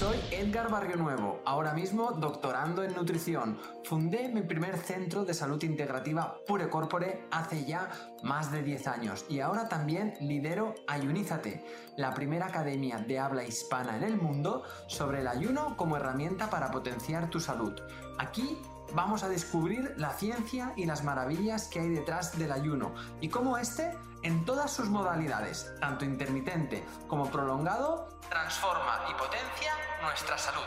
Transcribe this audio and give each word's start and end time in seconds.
Soy 0.00 0.16
Edgar 0.30 0.70
Barrio 0.70 0.96
Nuevo, 0.96 1.42
ahora 1.44 1.74
mismo 1.74 2.12
doctorando 2.12 2.82
en 2.82 2.94
nutrición. 2.94 3.58
Fundé 3.84 4.30
mi 4.30 4.40
primer 4.40 4.78
centro 4.78 5.26
de 5.26 5.34
salud 5.34 5.62
integrativa 5.62 6.38
Pure 6.46 6.70
Corpore 6.70 7.26
hace 7.30 7.66
ya 7.66 7.90
más 8.22 8.50
de 8.50 8.62
10 8.62 8.86
años 8.86 9.26
y 9.28 9.40
ahora 9.40 9.68
también 9.68 10.14
lidero 10.22 10.74
Ayunízate, 10.88 11.62
la 11.98 12.14
primera 12.14 12.46
academia 12.46 12.96
de 12.96 13.18
habla 13.18 13.44
hispana 13.44 13.94
en 13.98 14.04
el 14.04 14.16
mundo 14.16 14.62
sobre 14.86 15.20
el 15.20 15.28
ayuno 15.28 15.76
como 15.76 15.98
herramienta 15.98 16.48
para 16.48 16.70
potenciar 16.70 17.28
tu 17.28 17.38
salud. 17.38 17.78
Aquí 18.18 18.56
vamos 18.94 19.22
a 19.22 19.28
descubrir 19.28 19.92
la 19.98 20.14
ciencia 20.14 20.72
y 20.76 20.86
las 20.86 21.04
maravillas 21.04 21.68
que 21.68 21.80
hay 21.80 21.90
detrás 21.90 22.38
del 22.38 22.52
ayuno 22.52 22.94
y 23.20 23.28
cómo 23.28 23.58
este, 23.58 23.92
en 24.22 24.44
todas 24.44 24.72
sus 24.72 24.88
modalidades, 24.88 25.72
tanto 25.80 26.04
intermitente 26.04 26.84
como 27.08 27.30
prolongado, 27.30 28.08
transforma 28.28 29.06
y 29.10 29.12
potencia 29.14 29.72
nuestra 30.02 30.36
salud. 30.36 30.66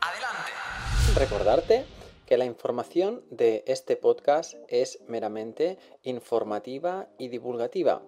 Adelante. 0.00 0.52
Recordarte 1.14 1.86
que 2.26 2.36
la 2.36 2.44
información 2.44 3.22
de 3.30 3.64
este 3.66 3.96
podcast 3.96 4.54
es 4.68 4.98
meramente 5.06 5.78
informativa 6.02 7.08
y 7.18 7.28
divulgativa, 7.28 8.02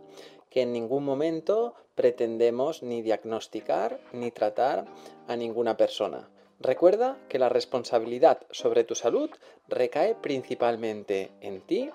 que 0.50 0.62
en 0.62 0.72
ningún 0.72 1.04
momento 1.04 1.74
pretendemos 1.94 2.82
ni 2.82 3.02
diagnosticar 3.02 4.00
ni 4.12 4.30
tratar 4.30 4.86
a 5.28 5.36
ninguna 5.36 5.76
persona. 5.76 6.30
Recuerda 6.60 7.18
que 7.28 7.38
la 7.38 7.48
responsabilidad 7.48 8.40
sobre 8.50 8.84
tu 8.84 8.94
salud 8.94 9.30
recae 9.68 10.14
principalmente 10.14 11.30
en 11.40 11.60
ti 11.60 11.90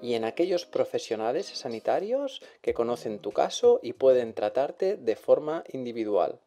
y 0.00 0.14
en 0.14 0.24
aquellos 0.24 0.66
profesionales 0.66 1.46
sanitarios 1.46 2.40
que 2.62 2.74
conocen 2.74 3.18
tu 3.18 3.32
caso 3.32 3.80
y 3.82 3.94
pueden 3.94 4.32
tratarte 4.32 4.96
de 4.96 5.16
forma 5.16 5.64
individual. 5.72 6.38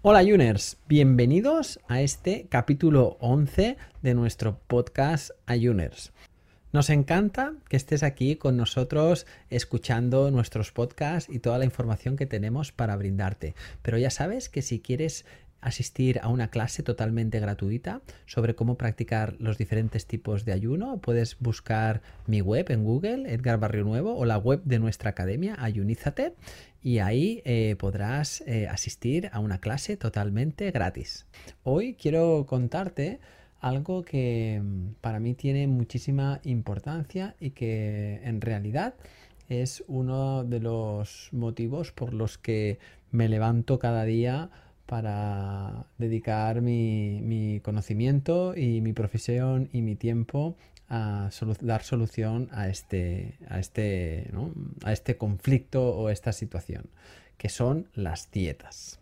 Hola 0.00 0.22
Juners, 0.22 0.78
bienvenidos 0.86 1.80
a 1.88 2.02
este 2.02 2.46
capítulo 2.48 3.16
11 3.20 3.76
de 4.00 4.14
nuestro 4.14 4.60
podcast 4.68 5.32
Ayuners. 5.46 6.12
Nos 6.70 6.90
encanta 6.90 7.54
que 7.68 7.76
estés 7.76 8.02
aquí 8.02 8.36
con 8.36 8.56
nosotros 8.56 9.26
escuchando 9.48 10.30
nuestros 10.30 10.70
podcasts 10.70 11.32
y 11.32 11.38
toda 11.38 11.58
la 11.58 11.64
información 11.64 12.16
que 12.16 12.26
tenemos 12.26 12.72
para 12.72 12.94
brindarte. 12.94 13.54
Pero 13.80 13.96
ya 13.96 14.10
sabes 14.10 14.50
que 14.50 14.60
si 14.60 14.78
quieres 14.78 15.24
asistir 15.60 16.20
a 16.22 16.28
una 16.28 16.48
clase 16.48 16.82
totalmente 16.82 17.40
gratuita 17.40 18.00
sobre 18.26 18.54
cómo 18.54 18.76
practicar 18.76 19.36
los 19.38 19.58
diferentes 19.58 20.06
tipos 20.06 20.44
de 20.44 20.52
ayuno. 20.52 20.98
Puedes 20.98 21.38
buscar 21.38 22.02
mi 22.26 22.40
web 22.40 22.70
en 22.70 22.84
Google, 22.84 23.32
Edgar 23.32 23.58
Barrio 23.58 23.84
Nuevo, 23.84 24.16
o 24.16 24.24
la 24.24 24.38
web 24.38 24.62
de 24.64 24.78
nuestra 24.78 25.10
academia, 25.10 25.56
Ayunízate, 25.58 26.34
y 26.82 26.98
ahí 26.98 27.42
eh, 27.44 27.76
podrás 27.78 28.42
eh, 28.42 28.68
asistir 28.68 29.30
a 29.32 29.40
una 29.40 29.58
clase 29.58 29.96
totalmente 29.96 30.70
gratis. 30.70 31.26
Hoy 31.64 31.94
quiero 31.94 32.46
contarte 32.46 33.18
algo 33.60 34.04
que 34.04 34.60
mm, 34.62 34.92
para 35.00 35.20
mí 35.20 35.34
tiene 35.34 35.66
muchísima 35.66 36.40
importancia 36.44 37.34
y 37.40 37.50
que 37.50 38.20
en 38.22 38.40
realidad 38.40 38.94
es 39.48 39.82
uno 39.88 40.44
de 40.44 40.60
los 40.60 41.30
motivos 41.32 41.90
por 41.92 42.12
los 42.12 42.38
que 42.38 42.78
me 43.10 43.28
levanto 43.28 43.78
cada 43.78 44.04
día 44.04 44.50
para 44.88 45.84
dedicar 45.98 46.62
mi, 46.62 47.60
conocimiento 47.62 48.56
y 48.56 48.80
mi 48.80 48.94
profesión 48.94 49.68
y 49.70 49.82
mi 49.82 49.96
tiempo 49.96 50.56
a 50.88 51.28
dar 51.60 51.82
solución 51.82 52.48
a 52.52 52.68
este, 52.68 53.36
a, 53.50 53.60
este, 53.60 54.30
a 54.82 54.92
este 54.94 55.18
conflicto 55.18 55.94
o 55.94 56.08
esta 56.08 56.32
situación, 56.32 56.86
que 57.36 57.50
son 57.50 57.88
las 57.94 58.30
dietas. 58.30 58.98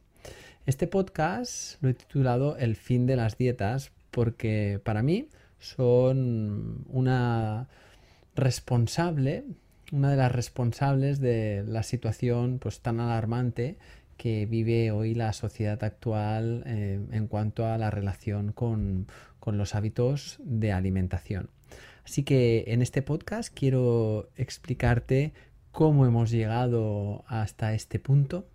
Este 0.66 0.88
podcast 0.88 1.80
lo 1.80 1.90
he 1.90 1.94
titulado 1.94 2.56
El 2.56 2.74
fin 2.74 3.06
de 3.06 3.14
las 3.14 3.38
dietas 3.38 3.92
porque 4.10 4.80
para 4.82 5.04
mí 5.04 5.28
son 5.60 6.84
una 6.88 7.68
responsable, 8.34 9.44
una 9.92 10.10
de 10.10 10.16
las 10.16 10.32
responsables 10.32 11.20
de 11.20 11.62
la 11.64 11.84
situación 11.84 12.58
pues 12.58 12.80
tan 12.80 12.98
alarmante 12.98 13.78
que 14.16 14.46
vive 14.46 14.90
hoy 14.90 15.14
la 15.14 15.32
sociedad 15.32 15.82
actual 15.84 16.62
eh, 16.66 17.00
en 17.12 17.26
cuanto 17.26 17.66
a 17.66 17.78
la 17.78 17.90
relación 17.90 18.52
con, 18.52 19.06
los 19.46 19.76
hábitos 19.76 20.40
de 20.42 20.72
alimentación. 20.72 21.50
Así 22.04 22.24
que 22.24 22.64
en 22.66 22.82
este 22.82 23.00
podcast 23.00 23.54
quiero 23.56 24.28
explicarte 24.34 25.32
cómo 25.70 26.04
hemos 26.04 26.32
llegado 26.32 27.24
hasta 27.28 27.72
este 27.72 28.00
punto, 28.00 28.48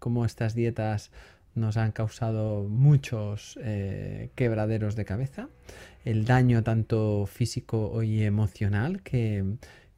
cómo 0.00 0.24
estas 0.24 0.56
dietas 0.56 1.12
nos 1.54 1.76
han 1.76 1.92
causado 1.92 2.64
muchos 2.64 3.56
eh, 3.62 4.30
quebraderos 4.34 4.96
de 4.96 5.04
cabeza, 5.04 5.48
el 6.04 6.24
daño 6.24 6.64
tanto 6.64 7.26
físico 7.26 8.02
y 8.02 8.24
emocional 8.24 9.02
que, 9.02 9.44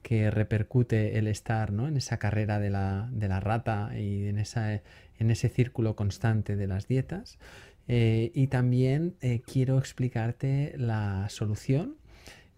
que 0.06 0.30
repercute 0.30 1.18
el 1.18 1.26
estar 1.26 1.72
¿no? 1.72 1.88
en 1.88 1.96
esa 1.96 2.18
carrera 2.18 2.60
de 2.60 2.70
la, 2.70 3.08
de 3.10 3.26
la 3.26 3.40
rata 3.40 3.90
y 3.98 4.28
en, 4.28 4.38
esa, 4.38 4.72
en, 4.72 5.30
ese 5.32 5.48
círculo 5.48 5.96
constante 5.96 6.54
de 6.54 6.68
las 6.68 6.86
dietas. 6.86 7.40
Eh, 7.88 8.30
y 8.32 8.46
también 8.46 9.16
eh, 9.20 9.42
quiero 9.44 9.78
explicarte 9.78 10.74
la 10.78 11.26
solución 11.28 11.96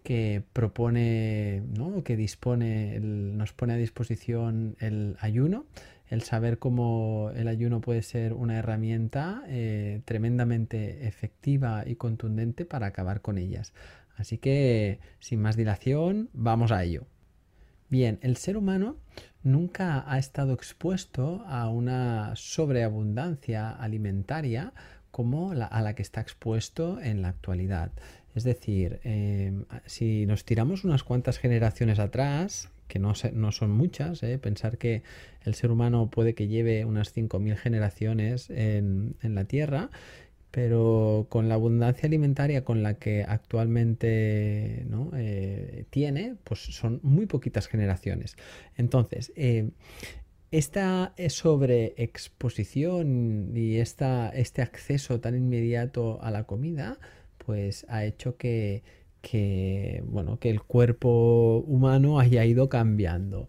que 0.03 0.43
propone, 0.53 1.63
¿no? 1.75 2.03
que 2.03 2.15
dispone, 2.15 2.99
nos 2.99 3.51
pone 3.53 3.73
a 3.73 3.77
disposición 3.77 4.75
el 4.79 5.17
ayuno, 5.19 5.65
el 6.07 6.21
saber 6.21 6.59
cómo 6.59 7.31
el 7.35 7.47
ayuno 7.47 7.81
puede 7.81 8.03
ser 8.03 8.33
una 8.33 8.59
herramienta 8.59 9.41
eh, 9.47 10.01
tremendamente 10.05 11.07
efectiva 11.07 11.83
y 11.83 11.95
contundente 11.95 12.65
para 12.65 12.85
acabar 12.85 13.21
con 13.21 13.39
ellas. 13.39 13.73
Así 14.17 14.37
que, 14.37 14.99
sin 15.19 15.41
más 15.41 15.57
dilación, 15.57 16.29
vamos 16.33 16.71
a 16.71 16.83
ello. 16.83 17.07
Bien, 17.89 18.19
el 18.21 18.37
ser 18.37 18.55
humano 18.55 18.97
nunca 19.41 20.03
ha 20.07 20.19
estado 20.19 20.53
expuesto 20.53 21.43
a 21.47 21.69
una 21.69 22.35
sobreabundancia 22.35 23.71
alimentaria 23.71 24.73
como 25.11 25.51
a 25.51 25.81
la 25.81 25.95
que 25.95 26.03
está 26.03 26.21
expuesto 26.21 27.01
en 27.01 27.23
la 27.23 27.29
actualidad. 27.29 27.91
Es 28.35 28.43
decir, 28.43 28.99
em, 29.03 29.65
si 29.85 30.27
nos 30.27 30.45
tiramos 30.45 30.83
unas 30.83 31.03
cuantas 31.03 31.39
generaciones 31.39 31.97
atrás, 31.97 32.69
que 32.87 32.99
no, 32.99 33.13
son 33.15 33.71
muchas, 33.71 34.23
¿eh? 34.23 34.37
pensar 34.39 34.77
que 34.77 35.03
el 35.43 35.55
ser 35.55 35.71
humano 35.71 36.09
puede 36.09 36.33
que 36.35 36.47
lleve 36.47 36.85
unas 36.85 37.15
5.000 37.15 37.55
generaciones 37.55 38.49
en, 38.49 39.15
en 39.21 39.35
la 39.35 39.45
Tierra, 39.45 39.89
pero 40.51 41.25
con 41.29 41.49
la 41.49 41.55
abundancia 41.55 42.05
alimentaria 42.07 42.63
con 42.63 42.83
la 42.83 42.93
que 42.95 43.25
actualmente 43.27 44.85
eh, 45.15 45.85
tiene, 45.89 46.35
pues 46.43 46.59
son 46.59 46.99
muy 47.03 47.25
poquitas 47.25 47.67
generaciones. 47.67 48.35
Entonces, 48.75 49.31
eh, 49.35 49.69
esta 50.51 51.13
sobreexposición 51.27 53.51
y 53.55 53.77
esta, 53.77 54.29
este 54.29 54.63
acceso 54.63 55.19
tan 55.19 55.35
inmediato 55.35 56.19
a 56.23 56.31
la 56.31 56.45
comida, 56.45 56.97
pues 57.45 57.85
ha 57.89 58.05
hecho 58.05 58.37
que, 58.37 58.81
bueno, 60.05 60.39
que 60.39 60.49
el 60.49 60.61
cuerpo 60.61 61.63
humano 61.67 62.19
haya 62.19 62.45
ido 62.45 62.69
cambiando. 62.69 63.47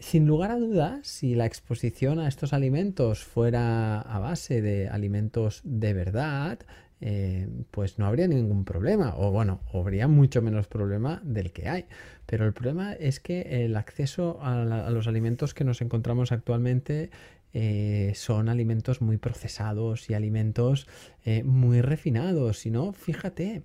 Sin 0.00 0.26
lugar 0.26 0.50
a 0.50 0.58
dudas, 0.58 1.06
si 1.06 1.34
la 1.34 1.44
exposición 1.44 2.18
a 2.18 2.26
estos 2.26 2.54
alimentos 2.54 3.22
fuera 3.22 4.00
a 4.00 4.18
base 4.18 4.62
de 4.62 4.88
alimentos 4.88 5.60
de 5.62 5.92
verdad, 5.92 6.58
eh, 7.02 7.46
pues 7.70 7.98
no 7.98 8.06
habría 8.06 8.26
ningún 8.26 8.64
problema, 8.64 9.14
o 9.18 9.30
bueno, 9.30 9.60
habría 9.74 10.08
mucho 10.08 10.40
menos 10.40 10.68
problema 10.68 11.20
del 11.22 11.52
que 11.52 11.68
hay. 11.68 11.84
Pero 12.24 12.46
el 12.46 12.54
problema 12.54 12.94
es 12.94 13.20
que 13.20 13.64
el 13.66 13.76
acceso 13.76 14.38
a, 14.40 14.88
los 14.88 15.06
alimentos 15.06 15.52
que 15.52 15.64
nos 15.64 15.82
encontramos 15.82 16.32
actualmente 16.32 17.10
eh, 17.52 18.12
son 18.14 18.48
alimentos 18.48 19.02
muy 19.02 19.18
procesados 19.18 20.08
y 20.08 20.14
alimentos 20.14 20.88
eh, 21.26 21.42
muy 21.42 21.82
refinados. 21.82 22.60
Si 22.60 22.70
no, 22.70 22.94
fíjate. 22.94 23.64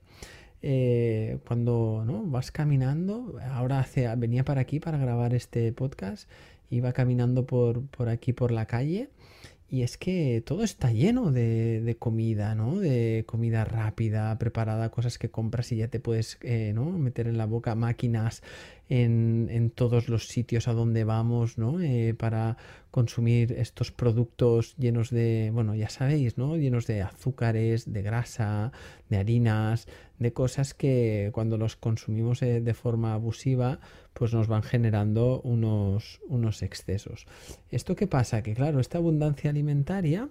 Eh, 0.61 1.37
cuando 1.47 2.03
¿no? 2.05 2.23
vas 2.25 2.51
caminando, 2.51 3.39
ahora 3.51 3.79
hace, 3.79 4.13
venía 4.17 4.43
para 4.43 4.61
aquí 4.61 4.79
para 4.79 4.97
grabar 4.97 5.33
este 5.33 5.71
podcast, 5.71 6.29
iba 6.69 6.91
caminando 6.91 7.45
por, 7.45 7.85
por 7.87 8.09
aquí 8.09 8.33
por 8.33 8.51
la 8.51 8.65
calle 8.65 9.09
y 9.69 9.83
es 9.83 9.97
que 9.97 10.43
todo 10.45 10.63
está 10.63 10.91
lleno 10.91 11.31
de, 11.31 11.81
de, 11.81 11.95
comida, 11.95 12.55
¿no? 12.55 12.79
De 12.79 13.23
comida 13.27 13.65
rápida, 13.65 14.37
preparada, 14.39 14.89
cosas 14.89 15.17
que 15.17 15.29
compras 15.29 15.71
y 15.71 15.77
ya 15.77 15.87
te 15.87 15.99
puedes 15.99 16.39
eh, 16.41 16.71
¿no? 16.73 16.85
meter 16.85 17.27
en 17.27 17.37
la 17.37 17.45
boca, 17.45 17.75
máquinas 17.75 18.41
en, 18.89 19.71
todos 19.75 20.09
los 20.09 20.27
sitios 20.27 20.67
a 20.67 20.73
donde 20.73 21.03
vamos, 21.03 21.57
¿no? 21.57 21.79
Eh, 21.79 22.15
para 22.15 22.57
consumir 22.89 23.53
estos 23.53 23.91
productos 23.91 24.75
llenos 24.77 25.11
de, 25.11 25.51
bueno, 25.53 25.75
ya 25.75 25.89
sabéis, 25.89 26.37
¿no? 26.37 26.57
Llenos 26.57 26.87
de 26.87 27.03
azúcares, 27.03 27.93
de 27.93 28.01
grasa, 28.01 28.71
de 29.09 29.17
harinas, 29.17 29.87
de 30.17 30.33
cosas 30.33 30.73
que 30.73 31.29
cuando 31.33 31.57
los 31.57 31.75
consumimos 31.75 32.41
eh, 32.41 32.61
de 32.61 32.73
forma 32.73 33.13
abusiva, 33.13 33.79
pues 34.13 34.33
nos 34.33 34.47
van 34.47 34.63
generando 34.63 35.39
unos, 35.41 36.19
unos 36.27 36.63
excesos. 36.63 37.27
¿Esto 37.69 37.95
qué 37.95 38.07
pasa? 38.07 38.41
Que 38.41 38.55
claro, 38.55 38.79
esta 38.79 38.97
abundancia 38.97 39.51
alimentaria 39.51 40.29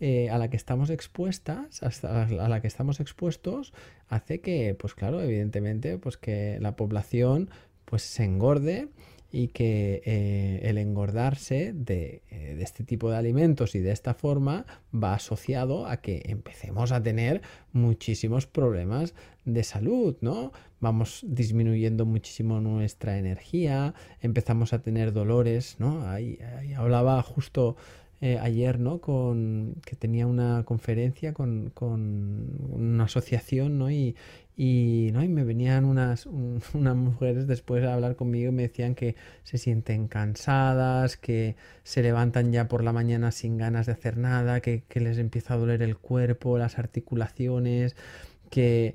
eh, 0.00 0.28
a 0.30 0.38
la 0.38 0.50
que 0.50 0.56
estamos 0.56 0.90
expuestas, 0.90 1.80
a 2.02 2.48
la 2.48 2.60
que 2.60 2.66
estamos 2.66 2.98
expuestos, 2.98 3.72
hace 4.08 4.40
que, 4.40 4.74
pues 4.74 4.94
claro, 4.94 5.22
evidentemente, 5.22 5.96
pues 5.98 6.16
que 6.16 6.58
la 6.60 6.74
población 6.74 7.48
pues 7.84 8.02
se 8.02 8.24
engorde 8.24 8.88
y 9.34 9.48
que 9.48 10.00
eh, 10.04 10.60
el 10.62 10.78
engordarse 10.78 11.72
de, 11.74 12.22
eh, 12.30 12.54
de, 12.54 12.62
este 12.62 12.84
tipo 12.84 13.10
de 13.10 13.16
alimentos 13.16 13.74
y 13.74 13.80
de 13.80 13.90
esta 13.90 14.14
forma 14.14 14.64
va 14.94 15.14
asociado 15.14 15.88
a 15.88 15.96
que 15.96 16.22
empecemos 16.26 16.92
a 16.92 17.02
tener 17.02 17.42
muchísimos 17.72 18.46
problemas 18.46 19.12
de 19.44 19.64
salud, 19.64 20.16
¿no? 20.20 20.52
Vamos 20.78 21.24
disminuyendo 21.26 22.06
muchísimo 22.06 22.60
nuestra 22.60 23.18
energía, 23.18 23.94
empezamos 24.20 24.72
a 24.72 24.82
tener 24.82 25.12
dolores, 25.12 25.76
¿no? 25.80 26.08
Ahí, 26.08 26.38
ahí 26.58 26.74
hablaba 26.74 27.20
justo 27.22 27.76
eh, 28.24 28.38
ayer, 28.40 28.80
¿no? 28.80 29.02
Con, 29.02 29.76
que 29.84 29.96
tenía 29.96 30.26
una 30.26 30.64
conferencia 30.64 31.34
con, 31.34 31.68
con 31.74 32.56
una 32.70 33.04
asociación, 33.04 33.78
¿no? 33.78 33.90
Y, 33.90 34.16
y, 34.56 35.10
¿no? 35.12 35.22
y 35.22 35.28
me 35.28 35.44
venían 35.44 35.84
unas, 35.84 36.24
unas 36.74 36.96
mujeres 36.96 37.46
después 37.46 37.84
a 37.84 37.92
hablar 37.92 38.16
conmigo 38.16 38.48
y 38.50 38.54
me 38.54 38.62
decían 38.62 38.94
que 38.94 39.14
se 39.42 39.58
sienten 39.58 40.08
cansadas, 40.08 41.18
que 41.18 41.56
se 41.82 42.02
levantan 42.02 42.50
ya 42.50 42.66
por 42.66 42.82
la 42.82 42.94
mañana 42.94 43.30
sin 43.30 43.58
ganas 43.58 43.84
de 43.84 43.92
hacer 43.92 44.16
nada, 44.16 44.60
que, 44.60 44.84
que 44.88 45.00
les 45.00 45.18
empieza 45.18 45.52
a 45.52 45.58
doler 45.58 45.82
el 45.82 45.98
cuerpo, 45.98 46.56
las 46.56 46.78
articulaciones, 46.78 47.94
que, 48.48 48.94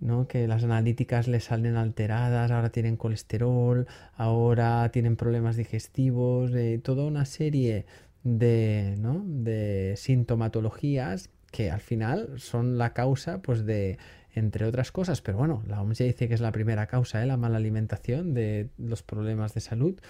¿no? 0.00 0.26
que 0.26 0.48
las 0.48 0.64
analíticas 0.64 1.28
les 1.28 1.44
salen 1.44 1.76
alteradas, 1.76 2.50
ahora 2.50 2.70
tienen 2.70 2.96
colesterol, 2.96 3.86
ahora 4.14 4.88
tienen 4.90 5.16
problemas 5.16 5.56
digestivos, 5.56 6.52
eh, 6.54 6.80
toda 6.82 7.04
una 7.04 7.26
serie 7.26 7.84
de, 8.22 8.96
¿no? 8.98 9.24
de 9.26 9.94
sintomatologías 9.96 11.30
que 11.50 11.70
al 11.70 11.80
final 11.80 12.34
son 12.38 12.78
la 12.78 12.92
causa 12.92 13.42
pues 13.42 13.64
de 13.66 13.98
entre 14.32 14.64
otras 14.64 14.92
cosas, 14.92 15.20
pero 15.22 15.38
bueno, 15.38 15.62
la 15.66 15.82
OMS 15.82 15.98
ya 15.98 16.04
dice 16.04 16.28
que 16.28 16.34
es 16.34 16.40
la 16.40 16.52
primera 16.52 16.86
causa, 16.86 17.22
¿eh? 17.22 17.26
la 17.26 17.36
mala 17.36 17.56
alimentación 17.56 18.32
de 18.32 18.68
los 18.78 19.02
problemas 19.02 19.54
de 19.54 19.60
salud, 19.60 20.00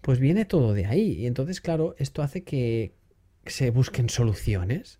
pues 0.00 0.18
viene 0.18 0.44
todo 0.44 0.74
de 0.74 0.86
ahí. 0.86 1.12
Y 1.12 1.26
entonces, 1.26 1.60
claro, 1.60 1.94
esto 1.98 2.22
hace 2.22 2.42
que 2.42 2.94
se 3.46 3.70
busquen 3.70 4.08
soluciones 4.08 4.98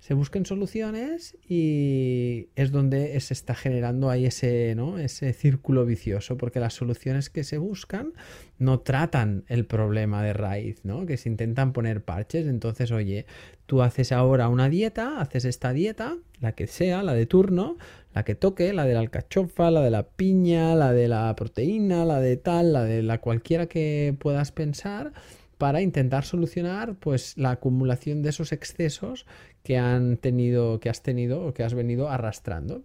se 0.00 0.14
busquen 0.14 0.46
soluciones 0.46 1.36
y 1.48 2.48
es 2.54 2.70
donde 2.70 3.18
se 3.20 3.34
está 3.34 3.54
generando 3.54 4.10
ahí 4.10 4.26
ese, 4.26 4.74
¿no? 4.76 4.98
ese 4.98 5.32
círculo 5.32 5.84
vicioso, 5.84 6.36
porque 6.36 6.60
las 6.60 6.74
soluciones 6.74 7.30
que 7.30 7.44
se 7.44 7.58
buscan 7.58 8.12
no 8.58 8.80
tratan 8.80 9.44
el 9.48 9.66
problema 9.66 10.22
de 10.22 10.32
raíz, 10.32 10.84
¿no? 10.84 11.06
que 11.06 11.16
se 11.16 11.28
intentan 11.28 11.72
poner 11.72 12.02
parches. 12.02 12.46
Entonces, 12.46 12.92
oye, 12.92 13.26
tú 13.66 13.82
haces 13.82 14.12
ahora 14.12 14.48
una 14.48 14.68
dieta, 14.68 15.20
haces 15.20 15.44
esta 15.44 15.72
dieta, 15.72 16.16
la 16.40 16.52
que 16.52 16.66
sea, 16.66 17.02
la 17.02 17.14
de 17.14 17.26
turno, 17.26 17.76
la 18.14 18.24
que 18.24 18.34
toque, 18.34 18.72
la 18.72 18.84
de 18.84 18.94
la 18.94 19.00
alcachofa, 19.00 19.70
la 19.70 19.80
de 19.80 19.90
la 19.90 20.04
piña, 20.04 20.74
la 20.74 20.92
de 20.92 21.08
la 21.08 21.34
proteína, 21.36 22.04
la 22.04 22.20
de 22.20 22.36
tal, 22.36 22.72
la 22.72 22.84
de 22.84 23.02
la 23.02 23.20
cualquiera 23.20 23.66
que 23.66 24.14
puedas 24.18 24.52
pensar 24.52 25.12
para 25.58 25.80
intentar 25.80 26.24
solucionar 26.24 26.96
pues 26.96 27.36
la 27.36 27.52
acumulación 27.52 28.22
de 28.22 28.30
esos 28.30 28.52
excesos 28.52 29.26
que 29.62 29.78
han 29.78 30.16
tenido 30.16 30.80
que 30.80 30.90
has 30.90 31.02
tenido 31.02 31.44
o 31.44 31.54
que 31.54 31.64
has 31.64 31.74
venido 31.74 32.08
arrastrando. 32.08 32.82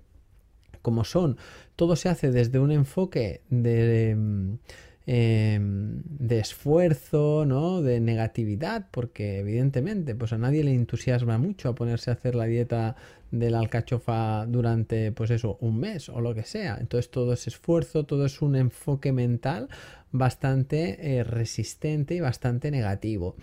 Como 0.81 1.03
son 1.03 1.37
todo 1.75 1.95
se 1.95 2.09
hace 2.09 2.31
desde 2.31 2.59
un 2.59 2.71
enfoque 2.71 3.41
de 3.49 4.57
em, 5.05 6.01
de 6.05 6.39
esfuerzo, 6.39 7.45
¿no? 7.45 7.81
De 7.81 7.99
negatividad, 7.99 8.87
porque 8.91 9.39
evidentemente, 9.39 10.15
pues 10.15 10.33
a 10.33 10.37
nadie 10.37 10.63
le 10.63 10.73
entusiasma 10.73 11.37
mucho 11.37 11.69
a 11.69 11.75
ponerse 11.75 12.09
a 12.11 12.13
hacer 12.13 12.35
la 12.35 12.45
dieta 12.45 12.95
de 13.31 13.49
la 13.49 13.59
alcachofa 13.59 14.45
durante, 14.45 15.11
pues 15.11 15.31
eso, 15.31 15.57
un 15.61 15.79
mes 15.79 16.09
o 16.09 16.21
lo 16.21 16.35
que 16.35 16.43
sea. 16.43 16.77
Entonces 16.79 17.09
todo 17.09 17.33
es 17.33 17.47
esfuerzo, 17.47 18.05
todo 18.05 18.25
es 18.25 18.41
un 18.41 18.55
enfoque 18.55 19.11
mental 19.11 19.69
bastante 20.11 21.17
eh, 21.17 21.23
resistente 21.23 22.15
y 22.15 22.19
bastante 22.19 22.71
negativo. 22.71 23.35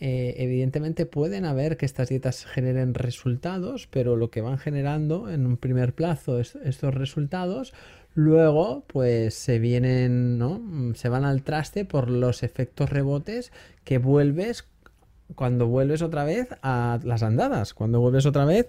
Eh, 0.00 0.34
evidentemente 0.38 1.06
pueden 1.06 1.44
haber 1.44 1.76
que 1.76 1.86
estas 1.86 2.08
dietas 2.08 2.44
generen 2.44 2.94
resultados, 2.94 3.88
pero 3.88 4.14
lo 4.16 4.30
que 4.30 4.40
van 4.40 4.58
generando 4.58 5.28
en 5.28 5.44
un 5.44 5.56
primer 5.56 5.92
plazo 5.92 6.38
estos 6.38 6.94
resultados, 6.94 7.72
luego 8.14 8.84
pues 8.86 9.34
se 9.34 9.58
vienen, 9.58 10.38
¿no? 10.38 10.60
Se 10.94 11.08
van 11.08 11.24
al 11.24 11.42
traste 11.42 11.84
por 11.84 12.10
los 12.10 12.42
efectos 12.42 12.90
rebotes 12.90 13.52
que 13.84 13.98
vuelves 13.98 14.68
cuando 15.34 15.66
vuelves 15.66 16.02
otra 16.02 16.24
vez 16.24 16.48
a 16.62 16.98
las 17.04 17.22
andadas, 17.22 17.74
cuando 17.74 18.00
vuelves 18.00 18.26
otra 18.26 18.44
vez 18.44 18.68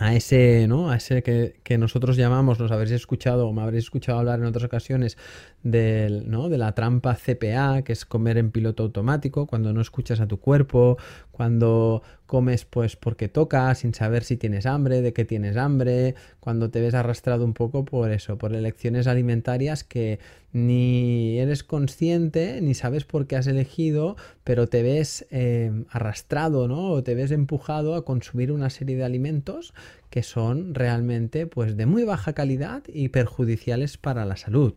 a 0.00 0.14
ese, 0.14 0.66
¿no? 0.66 0.90
A 0.90 0.96
ese 0.96 1.22
que, 1.22 1.60
que, 1.62 1.76
nosotros 1.76 2.16
llamamos, 2.16 2.58
nos 2.58 2.72
habréis 2.72 2.92
escuchado 2.92 3.46
o 3.46 3.52
me 3.52 3.60
habréis 3.60 3.84
escuchado 3.84 4.18
hablar 4.18 4.38
en 4.38 4.46
otras 4.46 4.64
ocasiones 4.64 5.18
del, 5.62 6.30
¿no? 6.30 6.48
de 6.48 6.56
la 6.56 6.72
trampa 6.72 7.14
CPA, 7.14 7.82
que 7.82 7.92
es 7.92 8.06
comer 8.06 8.38
en 8.38 8.50
piloto 8.50 8.84
automático, 8.84 9.46
cuando 9.46 9.74
no 9.74 9.82
escuchas 9.82 10.20
a 10.20 10.26
tu 10.26 10.40
cuerpo, 10.40 10.96
cuando 11.32 12.02
comes 12.30 12.64
pues 12.64 12.94
porque 12.94 13.26
toca, 13.26 13.74
sin 13.74 13.92
saber 13.92 14.22
si 14.22 14.36
tienes 14.36 14.64
hambre, 14.64 15.02
de 15.02 15.12
qué 15.12 15.24
tienes 15.24 15.56
hambre, 15.56 16.14
cuando 16.38 16.70
te 16.70 16.80
ves 16.80 16.94
arrastrado 16.94 17.44
un 17.44 17.54
poco 17.54 17.84
por 17.84 18.12
eso, 18.12 18.38
por 18.38 18.54
elecciones 18.54 19.08
alimentarias 19.08 19.82
que 19.82 20.20
ni 20.52 21.40
eres 21.40 21.64
consciente, 21.64 22.60
ni 22.60 22.74
sabes 22.74 23.02
por 23.04 23.26
qué 23.26 23.34
has 23.34 23.48
elegido, 23.48 24.14
pero 24.44 24.68
te 24.68 24.84
ves 24.84 25.26
eh, 25.32 25.72
arrastrado, 25.90 26.68
¿no? 26.68 26.90
O 26.92 27.02
te 27.02 27.16
ves 27.16 27.32
empujado 27.32 27.96
a 27.96 28.04
consumir 28.04 28.52
una 28.52 28.70
serie 28.70 28.94
de 28.94 29.02
alimentos 29.02 29.74
que 30.08 30.22
son 30.22 30.72
realmente 30.76 31.48
pues 31.48 31.76
de 31.76 31.86
muy 31.86 32.04
baja 32.04 32.32
calidad 32.32 32.84
y 32.86 33.08
perjudiciales 33.08 33.96
para 33.96 34.24
la 34.24 34.36
salud. 34.36 34.74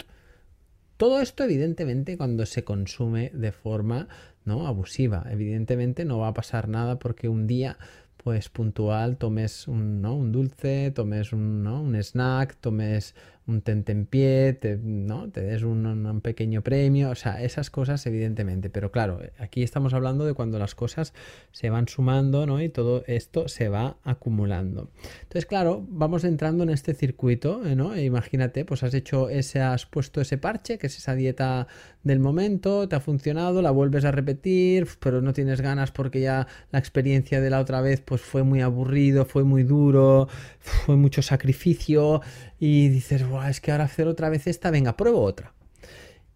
Todo 0.97 1.21
esto, 1.21 1.43
evidentemente, 1.43 2.17
cuando 2.17 2.45
se 2.45 2.63
consume 2.63 3.29
de 3.33 3.51
forma 3.51 4.07
¿no? 4.45 4.67
abusiva. 4.67 5.25
Evidentemente 5.29 6.05
no 6.05 6.19
va 6.19 6.29
a 6.29 6.33
pasar 6.33 6.67
nada 6.67 6.99
porque 6.99 7.29
un 7.29 7.47
día 7.47 7.77
pues 8.23 8.49
puntual 8.49 9.17
tomes 9.17 9.67
un, 9.67 10.01
¿no? 10.01 10.15
un 10.15 10.31
dulce, 10.31 10.91
tomes 10.91 11.33
un, 11.33 11.63
¿no? 11.63 11.81
un 11.81 11.95
snack, 11.95 12.55
tomes 12.55 13.15
un 13.47 13.61
tentempié, 13.61 14.53
te, 14.53 14.77
¿no? 14.77 15.29
te 15.29 15.41
des 15.41 15.63
un, 15.63 15.85
un, 15.85 16.21
pequeño 16.21 16.61
premio, 16.61 17.09
o 17.09 17.15
sea, 17.15 17.43
esas 17.43 17.69
cosas 17.69 18.05
evidentemente, 18.05 18.69
pero 18.69 18.91
claro, 18.91 19.19
aquí 19.37 19.63
estamos 19.63 19.93
hablando 19.93 20.25
de 20.25 20.33
cuando 20.33 20.59
las 20.59 20.75
cosas 20.75 21.13
se 21.51 21.69
van 21.69 21.87
sumando 21.87 22.45
¿no? 22.45 22.61
y 22.61 22.69
todo 22.69 23.03
esto 23.07 23.47
se 23.47 23.69
va 23.69 23.97
acumulando. 24.03 24.89
Entonces, 25.23 25.45
claro, 25.45 25.85
vamos 25.89 26.23
entrando 26.23 26.63
en 26.63 26.69
este 26.69 26.93
circuito. 26.93 27.61
¿no? 27.75 27.93
E 27.93 28.03
imagínate, 28.03 28.65
pues 28.65 28.83
has 28.83 28.93
hecho 28.93 29.29
ese, 29.29 29.61
has 29.61 29.85
puesto 29.85 30.21
ese 30.21 30.37
parche, 30.37 30.77
que 30.77 30.87
es 30.87 30.97
esa 30.97 31.15
dieta 31.15 31.67
del 32.03 32.19
momento, 32.19 32.87
te 32.87 32.95
ha 32.95 32.99
funcionado, 32.99 33.61
la 33.61 33.71
vuelves 33.71 34.05
a 34.05 34.11
repetir, 34.11 34.87
pero 34.99 35.21
no 35.21 35.33
tienes 35.33 35.61
ganas 35.61 35.91
porque 35.91 36.21
ya 36.21 36.47
la 36.71 36.79
experiencia 36.79 37.39
de 37.41 37.49
la 37.49 37.59
otra 37.59 37.81
vez 37.81 38.01
pues 38.01 38.21
fue 38.21 38.43
muy 38.43 38.61
aburrido, 38.61 39.25
fue 39.25 39.43
muy 39.43 39.63
duro, 39.63 40.27
fue 40.59 40.95
mucho 40.95 41.21
sacrificio 41.21 42.21
y 42.65 42.87
dices, 42.87 43.25
es 43.49 43.59
que 43.59 43.73
ahora 43.73 43.83
hacer 43.83 44.07
otra 44.07 44.29
vez 44.29 44.47
esta, 44.47 44.71
venga, 44.71 44.95
pruebo 44.95 45.21
otra. 45.21 45.53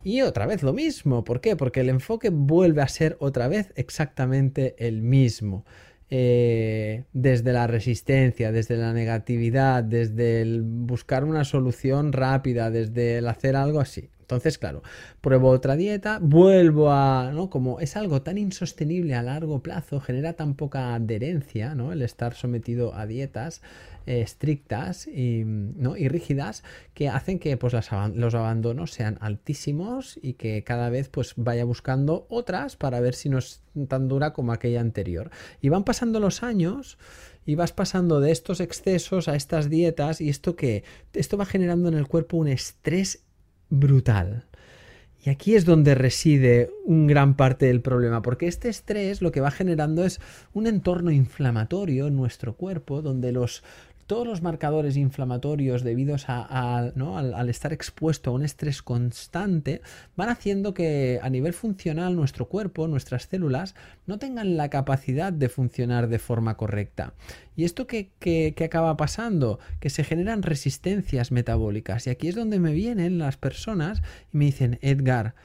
Y 0.03 0.19
otra 0.24 0.46
vez 0.46 0.62
lo 0.62 0.74
mismo, 0.74 1.24
¿por 1.24 1.39
qué? 1.39 1.55
Porque 1.55 1.79
el 1.79 1.88
enfoque 1.88 2.31
vuelve 2.31 2.81
a 2.81 2.88
ser 2.89 3.15
otra 3.22 3.48
vez 3.48 3.72
exactamente 3.77 4.75
el 4.77 5.01
mismo. 5.01 5.63
Eh, 6.10 7.05
desde 7.13 7.53
la 7.53 7.65
resistencia, 7.67 8.51
desde 8.51 8.75
la 8.75 8.91
negatividad, 8.91 9.86
desde 9.86 10.41
el 10.41 10.63
buscar 10.63 11.24
una 11.24 11.46
solución 11.46 12.12
rápida, 12.12 12.72
desde 12.72 13.19
el 13.19 13.27
hacer 13.29 13.55
algo 13.55 13.79
así. 13.79 14.10
Entonces, 14.19 14.57
claro, 14.57 14.84
pruebo 15.22 15.48
otra 15.48 15.77
dieta, 15.77 16.19
vuelvo 16.22 16.91
a, 16.91 17.31
¿no? 17.34 17.50
Como 17.50 17.79
es 17.79 17.96
algo 17.96 18.22
tan 18.22 18.38
insostenible 18.38 19.15
a 19.15 19.24
largo 19.24 19.63
plazo, 19.63 20.01
genera 20.01 20.34
tan 20.34 20.55
poca 20.55 20.93
adherencia, 20.93 21.74
¿no? 21.74 21.93
El 21.93 22.01
estar 22.01 22.34
sometido 22.34 22.93
a 22.93 23.05
dietas 23.05 23.62
estrictas 24.08 25.08
y, 25.08 25.44
¿no? 25.46 25.98
y 25.98 26.08
rígidas 26.08 26.64
que 26.94 27.10
hacen 27.10 27.40
que 27.40 27.58
pues, 27.58 27.74
los 27.74 28.36
abandonos 28.36 28.92
sean 28.92 29.18
altísimos 29.22 30.18
y 30.22 30.34
que 30.34 30.64
cada 30.64 30.90
vez 30.90 31.10
pues 31.10 31.34
vaya 31.36 31.66
buscando 31.66 32.26
otras 32.30 32.76
para 32.76 33.00
ver 33.00 33.14
si 33.14 33.30
no 33.30 33.38
es 33.38 33.64
tan 33.88 34.08
dura 34.08 34.34
como 34.34 34.54
aquella 34.54 34.82
anterior. 34.82 35.30
Y 35.62 35.70
van 35.70 35.84
pasando 35.84 36.20
los 36.20 36.44
años 36.44 36.98
y 37.46 37.56
vas 37.56 37.74
pasando 37.74 38.20
de 38.20 38.32
estos 38.32 38.60
excesos 38.60 39.28
a 39.28 39.36
estas 39.36 39.70
dietas 39.70 40.22
y 40.22 40.30
esto 40.30 40.56
que 40.56 40.84
esto 41.14 41.38
va 41.38 41.46
generando 41.46 41.88
en 41.88 41.96
el 41.96 42.08
cuerpo 42.08 42.38
un 42.38 42.48
estrés 42.48 43.24
brutal. 43.70 44.48
Y 45.26 45.30
aquí 45.30 45.56
es 45.56 45.66
donde 45.66 45.96
reside 45.96 46.72
un 46.86 47.08
gran 47.08 47.36
parte 47.36 47.66
del 47.66 47.82
problema, 47.82 48.22
porque 48.22 48.48
este 48.48 48.70
estrés 48.70 49.22
lo 49.22 49.32
que 49.32 49.42
va 49.42 49.52
generando 49.52 50.06
es 50.06 50.22
un 50.54 50.68
entorno 50.68 51.12
inflamatorio 51.12 52.08
en 52.08 52.16
nuestro 52.16 52.56
cuerpo, 52.56 53.02
donde 53.02 53.32
los, 53.32 53.64
todos 54.08 54.26
los 54.26 54.42
marcadores 54.42 54.96
inflamatorios 54.96 55.84
debidos 55.84 56.30
a, 56.30 56.78
al, 56.78 57.50
estar 57.50 57.74
expuesto 57.74 58.32
a 58.32 58.34
un 58.34 58.44
estrés 58.44 58.82
constante 58.82 59.82
van 60.16 60.30
haciendo 60.30 60.74
que 60.74 61.20
a 61.22 61.30
nivel 61.30 61.54
funcional 61.54 62.16
nuestro 62.16 62.48
cuerpo, 62.48 62.88
nuestras 62.88 63.28
células, 63.28 63.76
no 64.06 64.18
tengan 64.18 64.56
la 64.56 64.70
capacidad 64.70 65.34
de 65.34 65.50
funcionar 65.50 66.08
de 66.08 66.20
forma 66.20 66.56
correcta. 66.56 67.14
¿Y 67.56 67.66
esto 67.66 67.86
qué, 67.86 68.56
acaba 68.64 68.96
pasando? 68.98 69.60
Que 69.80 69.90
se 69.90 70.04
generan 70.04 70.42
resistencias 70.42 71.32
metabólicas. 71.32 72.08
Y 72.08 72.10
aquí 72.10 72.30
es 72.30 72.36
donde 72.36 72.60
me 72.60 72.72
vienen 72.72 73.18
las 73.18 73.36
personas 73.36 74.02
y 74.34 74.38
me 74.38 74.46
dicen, 74.46 74.80
Edgar, 74.82 75.36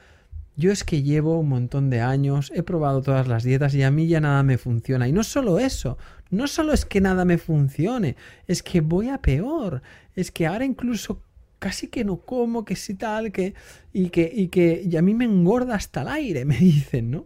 yo 0.55 0.71
es 0.71 0.83
que 0.83 1.01
llevo 1.01 1.39
un 1.39 1.49
montón 1.49 1.89
de 1.89 2.01
años, 2.01 2.51
he 2.55 2.63
probado 2.63 3.01
todas 3.01 3.27
las 3.27 3.43
dietas 3.43 3.73
y 3.73 3.83
a 3.83 3.91
mí 3.91 4.07
ya 4.07 4.21
nada 4.21 4.43
me 4.43 4.57
funciona. 4.57 5.07
Y 5.07 5.11
no 5.11 5.23
solo 5.23 5.59
eso, 5.59 5.97
no 6.29 6.47
solo 6.47 6.73
es 6.73 6.85
que 6.85 7.01
nada 7.01 7.25
me 7.25 7.37
funcione, 7.37 8.15
es 8.47 8.61
que 8.61 8.81
voy 8.81 9.09
a 9.09 9.19
peor. 9.19 9.81
Es 10.15 10.31
que 10.31 10.45
ahora 10.45 10.65
incluso 10.65 11.21
casi 11.59 11.87
que 11.87 12.03
no 12.03 12.17
como, 12.17 12.65
que 12.65 12.75
sí 12.75 12.93
tal, 12.93 13.31
que 13.31 13.53
y 13.93 14.09
que 14.09 14.31
y 14.33 14.49
que 14.49 14.83
y 14.85 14.97
a 14.97 15.01
mí 15.01 15.13
me 15.13 15.25
engorda 15.25 15.75
hasta 15.75 16.01
el 16.01 16.09
aire, 16.09 16.45
me 16.45 16.57
dicen, 16.57 17.09
¿no? 17.09 17.25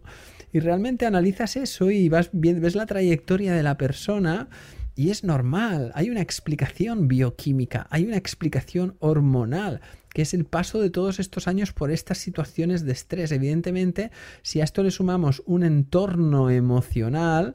Y 0.52 0.60
realmente 0.60 1.04
analizas 1.04 1.56
eso 1.56 1.90
y 1.90 2.08
vas 2.08 2.30
ves 2.32 2.74
la 2.74 2.86
trayectoria 2.86 3.52
de 3.52 3.62
la 3.62 3.76
persona 3.76 4.48
y 4.98 5.10
es 5.12 5.22
normal, 5.22 5.92
hay 5.94 6.10
una 6.10 6.22
explicación 6.22 7.06
bioquímica, 7.06 7.86
hay 7.88 8.04
una 8.04 8.16
explicación 8.16 8.96
hormonal, 8.98 9.80
que 10.12 10.22
es 10.22 10.34
el 10.34 10.44
paso 10.44 10.80
de 10.80 10.90
todos 10.90 11.20
estos 11.20 11.46
años 11.46 11.72
por 11.72 11.92
estas 11.92 12.18
situaciones 12.18 12.84
de 12.84 12.94
estrés. 12.94 13.30
Evidentemente, 13.30 14.10
si 14.42 14.60
a 14.60 14.64
esto 14.64 14.82
le 14.82 14.90
sumamos 14.90 15.40
un 15.46 15.62
entorno 15.62 16.50
emocional, 16.50 17.54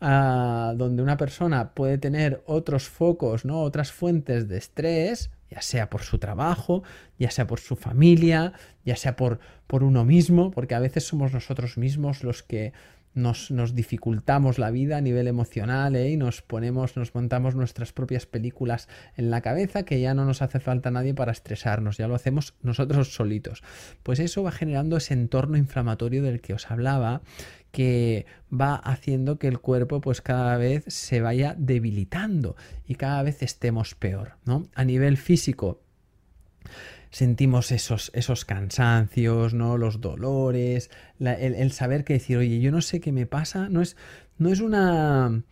ah, 0.00 0.72
donde 0.76 1.02
una 1.02 1.16
persona 1.16 1.74
puede 1.74 1.98
tener 1.98 2.44
otros 2.46 2.88
focos, 2.88 3.44
¿no? 3.44 3.62
otras 3.62 3.90
fuentes 3.90 4.46
de 4.46 4.58
estrés, 4.58 5.30
ya 5.50 5.62
sea 5.62 5.90
por 5.90 6.02
su 6.02 6.18
trabajo, 6.18 6.84
ya 7.18 7.32
sea 7.32 7.48
por 7.48 7.58
su 7.58 7.74
familia, 7.74 8.52
ya 8.84 8.94
sea 8.94 9.16
por, 9.16 9.40
por 9.66 9.82
uno 9.82 10.04
mismo, 10.04 10.52
porque 10.52 10.76
a 10.76 10.78
veces 10.78 11.02
somos 11.02 11.32
nosotros 11.32 11.76
mismos 11.76 12.22
los 12.22 12.44
que 12.44 12.72
nos, 13.14 13.50
nos, 13.50 13.74
dificultamos 13.74 14.58
la 14.58 14.70
vida 14.70 14.96
a 14.96 15.00
nivel 15.00 15.28
emocional 15.28 15.96
¿eh? 15.96 16.10
y 16.10 16.16
nos 16.16 16.42
ponemos, 16.42 16.96
nos 16.96 17.14
montamos 17.14 17.54
nuestras 17.54 17.92
propias 17.92 18.26
películas 18.26 18.88
en 19.16 19.30
la 19.30 19.40
cabeza 19.40 19.84
que 19.84 20.00
ya 20.00 20.14
no 20.14 20.24
nos 20.24 20.42
hace 20.42 20.60
falta 20.60 20.90
nadie 20.90 21.14
para 21.14 21.32
estresarnos, 21.32 21.96
ya 21.96 22.08
lo 22.08 22.14
hacemos 22.14 22.54
nosotros 22.62 23.14
solitos. 23.14 23.62
Pues 24.02 24.18
eso 24.20 24.42
va 24.42 24.52
generando 24.52 24.96
ese 24.96 25.14
entorno 25.14 25.56
inflamatorio 25.56 26.22
del 26.22 26.40
que 26.40 26.54
os 26.54 26.70
hablaba 26.70 27.22
que 27.74 28.26
va 28.52 28.76
haciendo 28.76 29.38
que 29.38 29.48
el 29.48 29.58
cuerpo 29.58 30.00
pues 30.00 30.20
cada 30.20 30.56
vez 30.56 30.84
se 30.86 31.20
vaya 31.20 31.56
debilitando 31.58 32.56
y 32.86 32.94
cada 32.94 33.22
vez 33.24 33.42
estemos 33.42 33.96
peor, 33.96 34.36
¿no? 34.44 34.68
A 34.76 34.84
nivel 34.84 35.16
físico 35.16 35.83
sentimos 37.14 37.70
esos, 37.70 38.10
esos 38.12 38.44
cansancios, 38.44 39.54
¿no? 39.54 39.78
Los 39.78 40.00
dolores, 40.00 40.90
el, 41.20 41.70
saber 41.70 42.02
que 42.02 42.14
decir, 42.14 42.38
oye, 42.38 42.58
yo 42.58 42.72
no 42.72 42.82
sé 42.82 43.00
qué 43.00 43.12
me 43.12 43.24
pasa, 43.24 43.68
no 43.68 43.82
es, 43.82 43.96
no 44.36 44.50
es 44.50 44.60
una. 44.60 45.44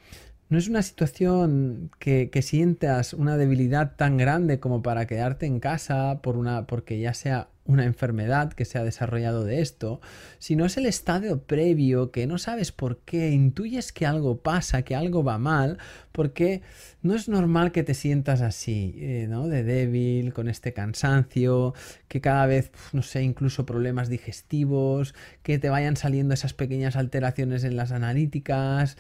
No 0.53 0.59
es 0.59 0.69
una 0.69 0.83
situación 0.83 1.91
que, 1.99 2.29
sientas 2.43 3.15
una 3.15 3.39
debilidad 3.39 3.97
tan 3.97 4.19
grande 4.19 4.61
como 4.61 4.83
para 4.83 5.07
quedarte 5.07 5.47
en 5.47 5.61
casa 5.61 6.21
por 6.21 6.37
una, 6.37 6.67
porque 6.67 7.01
ya 7.01 7.15
sea 7.15 7.49
una 7.65 7.87
enfermedad 7.87 8.53
que 8.53 8.67
se 8.67 8.77
ha 8.77 8.85
desarrollado 8.85 9.45
de 9.45 9.63
esto, 9.63 10.03
sino 10.39 10.67
es 10.67 10.77
el 10.77 10.85
estado 10.85 11.41
previo 11.45 12.11
que 12.11 12.27
no 12.27 12.37
sabes 12.37 12.71
por 12.71 12.99
qué, 12.99 13.31
intuyes 13.31 13.95
que 13.95 14.05
algo 14.05 14.43
pasa, 14.43 14.83
que 14.83 14.95
algo 14.95 15.25
va 15.25 15.39
mal, 15.39 15.79
porque 16.13 16.61
no 17.01 17.15
es 17.15 17.31
normal 17.31 17.73
que 17.73 17.83
te 17.83 17.95
sientas 17.95 18.43
así, 18.43 18.95
eh, 18.99 19.29
¿no? 19.31 19.49
De 19.49 19.65
débil, 19.65 20.35
con 20.35 20.51
este 20.51 20.75
cansancio, 20.75 21.73
que 22.09 22.21
cada 22.21 22.45
vez, 22.45 22.73
no 22.93 23.01
sé, 23.01 23.23
incluso 23.23 23.65
problemas 23.65 24.11
digestivos, 24.11 25.15
que 25.43 25.59
te 25.59 25.71
vayan 25.71 25.97
saliendo 25.97 26.35
esas 26.35 26.53
pequeñas 26.53 26.97
alteraciones 26.97 27.65
en 27.65 27.77
las 27.77 27.91
analíticas. 27.91 28.99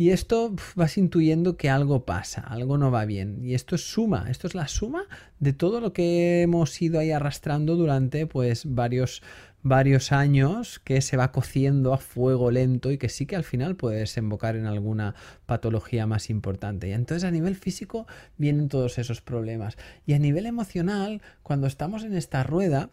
Y 0.00 0.12
esto 0.12 0.54
vas 0.76 0.96
intuyendo 0.96 1.58
que 1.58 1.68
algo 1.68 2.06
pasa, 2.06 2.40
algo 2.40 2.78
no 2.78 2.90
va 2.90 3.04
bien. 3.04 3.44
Y 3.44 3.52
esto 3.52 3.74
es 3.74 3.82
suma, 3.82 4.30
esto 4.30 4.46
es 4.46 4.54
la 4.54 4.66
suma 4.66 5.04
de 5.40 5.52
todo 5.52 5.78
lo 5.78 5.92
que 5.92 6.40
hemos 6.40 6.80
ido 6.80 6.98
ahí 6.98 7.10
arrastrando 7.10 7.76
durante 7.76 8.26
pues 8.26 8.64
varios 8.64 9.20
varios 9.62 10.12
años 10.12 10.78
que 10.78 11.02
se 11.02 11.18
va 11.18 11.32
cociendo 11.32 11.92
a 11.92 11.98
fuego 11.98 12.50
lento 12.50 12.90
y 12.90 12.96
que 12.98 13.10
sí 13.10 13.26
que 13.26 13.36
al 13.36 13.44
final 13.44 13.76
puede 13.76 13.98
desembocar 13.98 14.56
en 14.56 14.64
alguna 14.64 15.14
patología 15.44 16.06
más 16.06 16.30
importante. 16.30 16.88
Y 16.88 16.92
entonces 16.92 17.24
a 17.24 17.30
nivel 17.30 17.56
físico 17.56 18.06
vienen 18.38 18.68
todos 18.68 18.98
esos 18.98 19.20
problemas. 19.20 19.76
Y 20.06 20.14
a 20.14 20.18
nivel 20.18 20.46
emocional, 20.46 21.20
cuando 21.42 21.66
estamos 21.66 22.04
en 22.04 22.16
esta 22.16 22.42
rueda, 22.42 22.88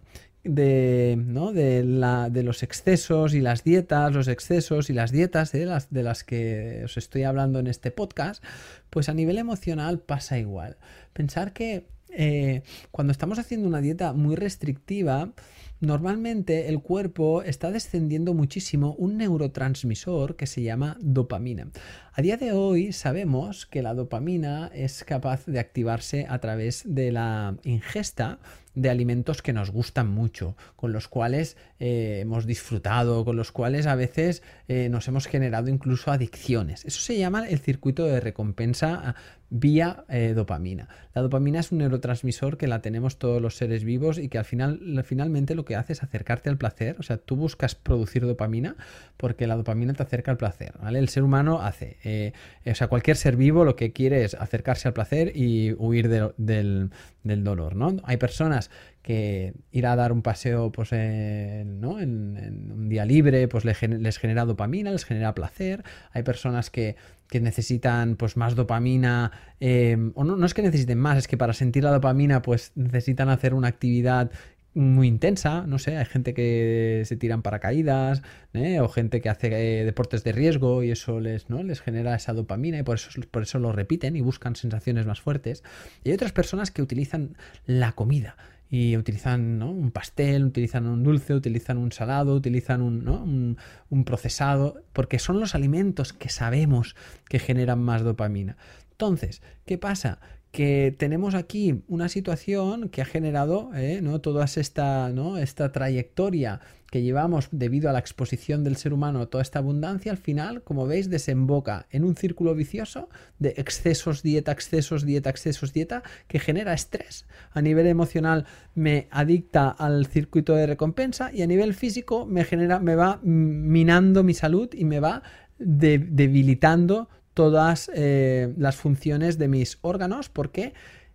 de, 0.47 1.15
¿no? 1.17 1.51
de, 1.53 1.83
la, 1.83 2.29
de, 2.29 2.43
los 2.43 2.63
excesos 2.63 3.33
y 3.33 3.41
las 3.41 3.63
dietas, 3.63 4.13
los 4.13 4.27
excesos 4.27 4.89
y 4.89 4.93
las 4.93 5.11
dietas 5.11 5.51
de 5.51 5.65
las, 5.65 5.89
de 5.89 6.03
las 6.03 6.23
que 6.23 6.81
os 6.85 6.97
estoy 6.97 7.23
hablando 7.23 7.59
en 7.59 7.67
este 7.67 7.91
podcast, 7.91 8.43
pues 8.89 9.09
a 9.09 9.13
nivel 9.13 9.37
emocional 9.37 9.99
pasa 9.99 10.37
igual. 10.37 10.77
Pensar 11.13 11.53
que 11.53 11.87
eh, 12.09 12.63
cuando 12.91 13.11
estamos 13.11 13.39
haciendo 13.39 13.67
una 13.67 13.81
dieta 13.81 14.13
muy 14.13 14.35
restrictiva, 14.35 15.31
normalmente 15.79 16.69
el 16.69 16.81
cuerpo 16.81 17.43
está 17.43 17.71
descendiendo 17.71 18.33
muchísimo 18.33 18.95
un 18.97 19.17
neurotransmisor 19.17 20.35
que 20.35 20.47
se 20.47 20.63
llama 20.63 20.97
dopamina. 20.99 21.69
A 22.13 22.21
día 22.21 22.37
de 22.37 22.51
hoy 22.51 22.93
sabemos 22.93 23.65
que 23.65 23.83
la 23.83 23.93
dopamina 23.93 24.71
es 24.73 25.03
capaz 25.03 25.45
de 25.45 25.59
activarse 25.59 26.25
a 26.27 26.39
través 26.39 26.83
de 26.85 27.11
la 27.11 27.57
ingesta 27.63 28.39
de 28.77 28.91
alimentos 28.91 29.41
que 29.41 29.53
nos 29.53 29.71
gustan 29.71 30.07
mucho, 30.07 30.55
con 30.75 30.93
los 30.93 31.07
cuales 31.07 31.57
eh, 31.79 32.19
hemos 32.21 32.45
disfrutado, 32.45 33.25
con 33.25 33.35
los 33.35 33.51
cuales 33.51 33.87
a 33.87 33.95
veces 33.95 34.43
eh, 34.67 34.87
nos 34.89 35.07
hemos 35.07 35.25
generado 35.25 35.67
incluso 35.69 36.11
adicciones. 36.11 36.85
Eso 36.85 37.01
se 37.01 37.17
llama 37.17 37.47
el 37.49 37.57
circuito 37.57 38.05
de 38.05 38.19
recompensa 38.19 39.15
vía 39.49 40.05
eh, 40.09 40.33
dopamina. 40.35 40.89
La 41.13 41.21
dopamina 41.21 41.59
es 41.59 41.71
un 41.71 41.79
neurotransmisor 41.79 42.57
que 42.57 42.67
la 42.67 42.81
tenemos 42.81 43.17
todos 43.17 43.41
los 43.41 43.55
seres 43.55 43.83
vivos 43.83 44.17
y 44.17 44.29
que 44.29 44.37
al 44.37 44.45
final, 44.45 45.03
finalmente 45.05 45.55
lo 45.55 45.65
que 45.65 45.75
hace 45.75 45.93
es 45.93 46.03
acercarte 46.03 46.49
al 46.49 46.57
placer. 46.57 46.95
O 46.99 47.03
sea, 47.03 47.17
tú 47.17 47.35
buscas 47.35 47.75
producir 47.75 48.25
dopamina 48.25 48.75
porque 49.15 49.47
la 49.47 49.55
dopamina 49.55 49.93
te 49.93 50.03
acerca 50.03 50.31
al 50.31 50.37
placer. 50.37 50.73
¿vale? 50.81 50.99
El 50.99 51.09
ser 51.09 51.23
humano 51.23 51.61
hace, 51.61 52.33
o 52.65 52.75
sea, 52.75 52.87
cualquier 52.87 53.17
ser 53.17 53.35
vivo 53.35 53.65
lo 53.65 53.75
que 53.75 53.93
quiere 53.93 54.23
es 54.23 54.33
acercarse 54.35 54.87
al 54.87 54.93
placer 54.93 55.31
y 55.35 55.73
huir 55.77 56.09
del, 56.09 56.91
del 57.23 57.43
dolor, 57.43 57.75
¿no? 57.75 57.97
Hay 58.03 58.17
personas 58.17 58.69
que 59.07 59.53
ir 59.71 59.85
a 59.87 59.95
dar 59.95 60.11
un 60.11 60.21
paseo 60.21 60.71
pues, 60.71 60.91
en, 60.91 61.79
¿no? 61.79 61.99
en, 61.99 62.71
un 62.73 62.89
día 62.89 63.05
libre 63.05 63.47
pues 63.47 63.63
les 63.63 64.17
genera 64.17 64.43
dopamina, 64.43 64.91
les 64.91 65.05
genera 65.05 65.33
placer. 65.33 65.83
Hay 66.11 66.23
personas 66.23 66.69
que, 66.69 66.97
que 67.29 67.41
necesitan 67.41 68.15
pues, 68.15 68.37
más 68.37 68.55
dopamina, 68.55 69.31
em, 69.59 70.11
o 70.15 70.23
no, 70.23 70.35
no 70.35 70.45
es 70.45 70.53
que 70.53 70.61
necesiten 70.61 70.97
más, 70.97 71.17
es 71.17 71.27
que 71.27 71.37
para 71.37 71.53
sentir 71.53 71.83
la 71.83 71.91
dopamina 71.91 72.41
pues 72.41 72.71
necesitan 72.75 73.29
hacer 73.29 73.53
una 73.53 73.67
actividad 73.67 74.31
muy 74.73 75.07
intensa, 75.07 75.65
no 75.65 75.79
sé, 75.79 75.97
hay 75.97 76.05
gente 76.05 76.35
que 76.35 77.01
se 77.05 77.15
tiran 77.15 77.41
paracaídas, 77.41 78.21
¿eh? 78.53 78.79
o 78.79 78.87
gente 78.87 79.21
que 79.21 79.29
hace 79.29 79.47
eh, 79.47 79.85
deportes 79.85 80.23
de 80.23 80.31
riesgo 80.31 80.83
y 80.83 80.91
eso 80.91 81.19
les, 81.19 81.49
¿no? 81.49 81.63
les 81.63 81.81
genera 81.81 82.15
esa 82.15 82.33
dopamina 82.33 82.77
y 82.77 82.83
por 82.83 82.95
eso, 82.95 83.09
por 83.31 83.41
eso 83.41 83.57
lo 83.57 83.71
repiten 83.71 84.15
y 84.15 84.21
buscan 84.21 84.55
sensaciones 84.55 85.07
más 85.07 85.19
fuertes. 85.19 85.63
Y 86.03 86.09
hay 86.09 86.15
otras 86.15 86.31
personas 86.31 86.69
que 86.69 86.83
utilizan 86.83 87.37
la 87.65 87.93
comida 87.93 88.37
y 88.69 88.97
utilizan 88.97 89.61
un 89.63 89.91
pastel, 89.91 90.43
utilizan 90.43 90.87
un 90.87 91.03
dulce, 91.03 91.33
utilizan 91.33 91.77
un 91.77 91.91
salado, 91.91 92.35
utilizan 92.35 92.81
un, 92.81 93.57
un, 93.89 94.03
procesado, 94.03 94.83
porque 94.93 95.19
son 95.19 95.39
los 95.39 95.55
alimentos 95.55 96.13
que 96.13 96.29
sabemos 96.29 96.95
que 97.29 97.39
generan 97.39 97.79
más 97.79 98.03
dopamina. 98.03 98.57
Entonces, 98.91 99.41
¿qué 99.65 99.77
pasa? 99.77 100.19
Que 100.57 100.91
tenemos 100.97 101.35
aquí 101.35 101.83
una 101.87 102.09
situación 102.09 102.89
que 102.89 103.03
ha 103.03 103.05
generado 103.05 103.69
eh, 103.75 103.99
¿no? 104.01 104.21
toda 104.21 104.45
esta, 104.45 105.09
¿no? 105.09 105.37
esta 105.37 105.71
trayectoria 105.71 106.61
que 106.89 107.03
llevamos 107.03 107.49
debido 107.51 107.91
a 107.91 107.93
la 107.93 107.99
exposición 107.99 108.63
del 108.63 108.75
ser 108.75 108.91
humano 108.91 109.27
toda 109.27 109.43
esta 109.43 109.59
abundancia, 109.59 110.11
al 110.11 110.17
final, 110.17 110.63
como 110.63 110.87
veis, 110.87 111.11
desemboca 111.11 111.85
en 111.91 112.03
un 112.03 112.15
círculo 112.15 112.55
vicioso 112.55 113.07
de 113.37 113.49
excesos, 113.57 114.23
dieta, 114.23 114.51
excesos, 114.51 115.05
dieta, 115.05 115.29
excesos, 115.29 115.73
dieta, 115.73 116.01
que 116.27 116.39
genera 116.39 116.73
estrés. 116.73 117.27
A 117.51 117.61
nivel 117.61 117.85
emocional 117.85 118.47
me 118.73 119.09
adicta 119.11 119.69
al 119.69 120.07
circuito 120.07 120.55
de 120.55 120.65
recompensa 120.65 121.31
y 121.31 121.43
a 121.43 121.47
nivel 121.47 121.75
físico 121.75 122.25
me 122.25 122.43
genera, 122.43 122.79
me 122.79 122.95
va 122.95 123.19
minando 123.21 124.23
mi 124.23 124.33
salud 124.33 124.69
y 124.73 124.85
me 124.85 124.99
va 124.99 125.21
debilitando 125.59 127.09
todas 127.37 127.91
eh, 127.93 128.51
las 128.57 128.77
funciones 128.77 129.37
de 129.37 129.47
mis 129.47 129.77
órganos 129.81 130.27
porque 130.27 130.73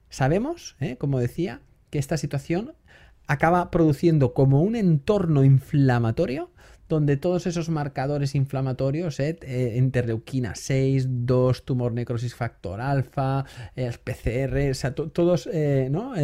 sabemos, 0.09 0.77
eh, 0.79 0.97
como 0.97 1.19
decía, 1.19 1.63
que 1.91 1.99
esta 1.99 2.17
situación 2.17 2.75
acaba 3.27 3.73
produciendo 3.73 4.33
como 4.33 4.63
un 4.63 4.77
entorno 4.77 5.43
inflamatorio 5.43 6.53
donde 6.89 7.17
todos 7.17 7.49
esos 7.49 7.71
marcadores 7.71 8.37
inflamatorios, 8.37 9.19
eh, 9.19 9.37
eh 9.43 9.75
interleuquina 9.77 10.55
6, 10.55 11.27
2, 11.27 11.65
tumor 11.65 11.93
necrosis 11.93 12.37
factor 12.37 12.81
alfa, 12.81 13.45
eh, 13.75 13.91
PCR, 14.05 14.71
o 14.71 14.75
sea, 14.75 14.95
todos, 14.95 15.49
eh, 15.53 15.89
¿no? 15.91 16.15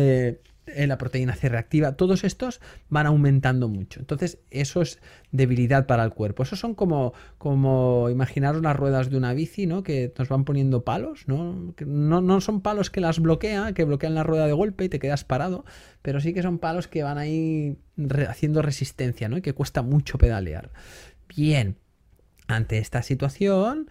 La 0.76 0.98
proteína 0.98 1.34
C 1.34 1.48
reactiva, 1.48 1.92
todos 1.92 2.24
estos 2.24 2.60
van 2.88 3.06
aumentando 3.06 3.68
mucho. 3.68 4.00
Entonces, 4.00 4.38
eso 4.50 4.82
es 4.82 5.00
debilidad 5.32 5.86
para 5.86 6.04
el 6.04 6.10
cuerpo. 6.10 6.42
Esos 6.42 6.58
son 6.58 6.74
como, 6.74 7.12
como 7.38 8.08
imaginaros 8.10 8.62
las 8.62 8.76
ruedas 8.76 9.10
de 9.10 9.16
una 9.16 9.34
bici, 9.34 9.66
¿no? 9.66 9.82
Que 9.82 10.12
nos 10.18 10.28
van 10.28 10.44
poniendo 10.44 10.84
palos, 10.84 11.24
¿no? 11.26 11.74
¿no? 11.84 12.20
No 12.20 12.40
son 12.40 12.60
palos 12.60 12.90
que 12.90 13.00
las 13.00 13.20
bloquean, 13.20 13.74
que 13.74 13.84
bloquean 13.84 14.14
la 14.14 14.22
rueda 14.22 14.46
de 14.46 14.52
golpe 14.52 14.84
y 14.84 14.88
te 14.88 14.98
quedas 14.98 15.24
parado, 15.24 15.64
pero 16.02 16.20
sí 16.20 16.32
que 16.32 16.42
son 16.42 16.58
palos 16.58 16.88
que 16.88 17.02
van 17.02 17.18
ahí 17.18 17.78
haciendo 18.28 18.62
resistencia, 18.62 19.28
¿no? 19.28 19.38
Y 19.38 19.42
que 19.42 19.52
cuesta 19.52 19.82
mucho 19.82 20.18
pedalear. 20.18 20.70
Bien, 21.28 21.76
ante 22.46 22.78
esta 22.78 23.02
situación, 23.02 23.88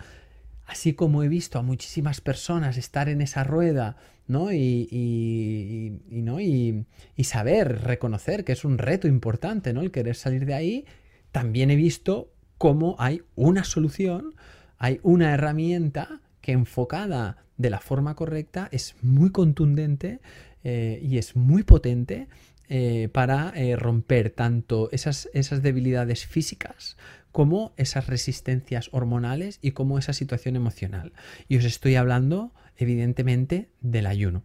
así 0.66 0.94
como 0.94 1.24
he 1.24 1.28
visto 1.28 1.60
a 1.60 1.62
muchísimas 1.62 2.22
personas 2.22 2.78
estar 2.78 3.10
en 3.10 3.22
esa 3.22 3.44
rueda, 3.44 3.98
¿no? 4.28 4.52
Y, 4.52 6.00
¿no? 6.10 6.40
y, 6.40 6.86
saber, 7.24 7.82
reconocer 7.84 8.44
que 8.44 8.52
es 8.52 8.66
un 8.66 8.78
reto 8.78 9.08
importante, 9.08 9.74
¿no? 9.74 9.82
El 9.82 9.92
querer 9.92 10.16
salir 10.16 10.46
de 10.46 10.54
ahí, 10.54 10.86
también 11.32 11.72
he 11.72 11.76
visto 11.76 12.32
cómo 12.58 12.96
hay 13.00 13.22
una 13.36 13.64
solución, 13.64 14.36
hay 14.78 15.00
una 15.04 15.34
herramienta 15.34 16.22
que 16.42 16.52
enfocada 16.52 17.38
de 17.58 17.70
la 17.70 17.80
forma 17.80 18.16
correcta 18.16 18.70
es 18.72 18.96
muy 19.02 19.32
contundente 19.32 20.20
eh, 20.64 21.00
y 21.02 21.18
es 21.18 21.36
muy 21.36 21.64
potente 21.64 22.28
eh, 22.70 23.10
para 23.12 23.54
eh, 23.56 23.76
romper 23.76 24.30
tanto 24.30 24.90
esas, 24.92 25.30
esas 25.34 25.62
debilidades 25.62 26.26
físicas 26.26 26.98
como 27.32 27.74
esas 27.78 28.08
resistencias 28.08 28.90
hormonales 28.92 29.60
y 29.62 29.72
como 29.72 30.00
esa 30.00 30.12
situación 30.12 30.56
emocional. 30.56 31.14
Y 31.48 31.58
os 31.58 31.66
estoy 31.66 31.96
hablando, 31.96 32.52
evidentemente, 32.78 33.70
del 33.82 34.06
ayuno. 34.06 34.44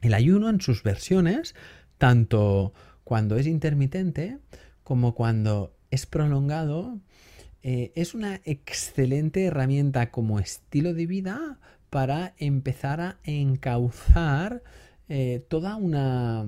El 0.00 0.14
ayuno 0.14 0.48
en 0.48 0.60
sus 0.60 0.82
versiones, 0.82 1.54
tanto 1.98 2.72
cuando 3.04 3.36
es 3.36 3.46
intermitente 3.46 4.38
como 4.84 5.14
cuando 5.14 5.74
es 5.90 6.06
prolongado, 6.06 6.98
eh, 7.62 7.92
es 7.96 8.14
una 8.14 8.40
excelente 8.44 9.44
herramienta 9.44 10.10
como 10.10 10.38
estilo 10.38 10.94
de 10.94 11.06
vida 11.06 11.58
para 11.90 12.34
empezar 12.38 13.00
a 13.00 13.18
encauzar 13.24 14.62
eh, 15.08 15.44
toda 15.48 15.76
una, 15.76 16.46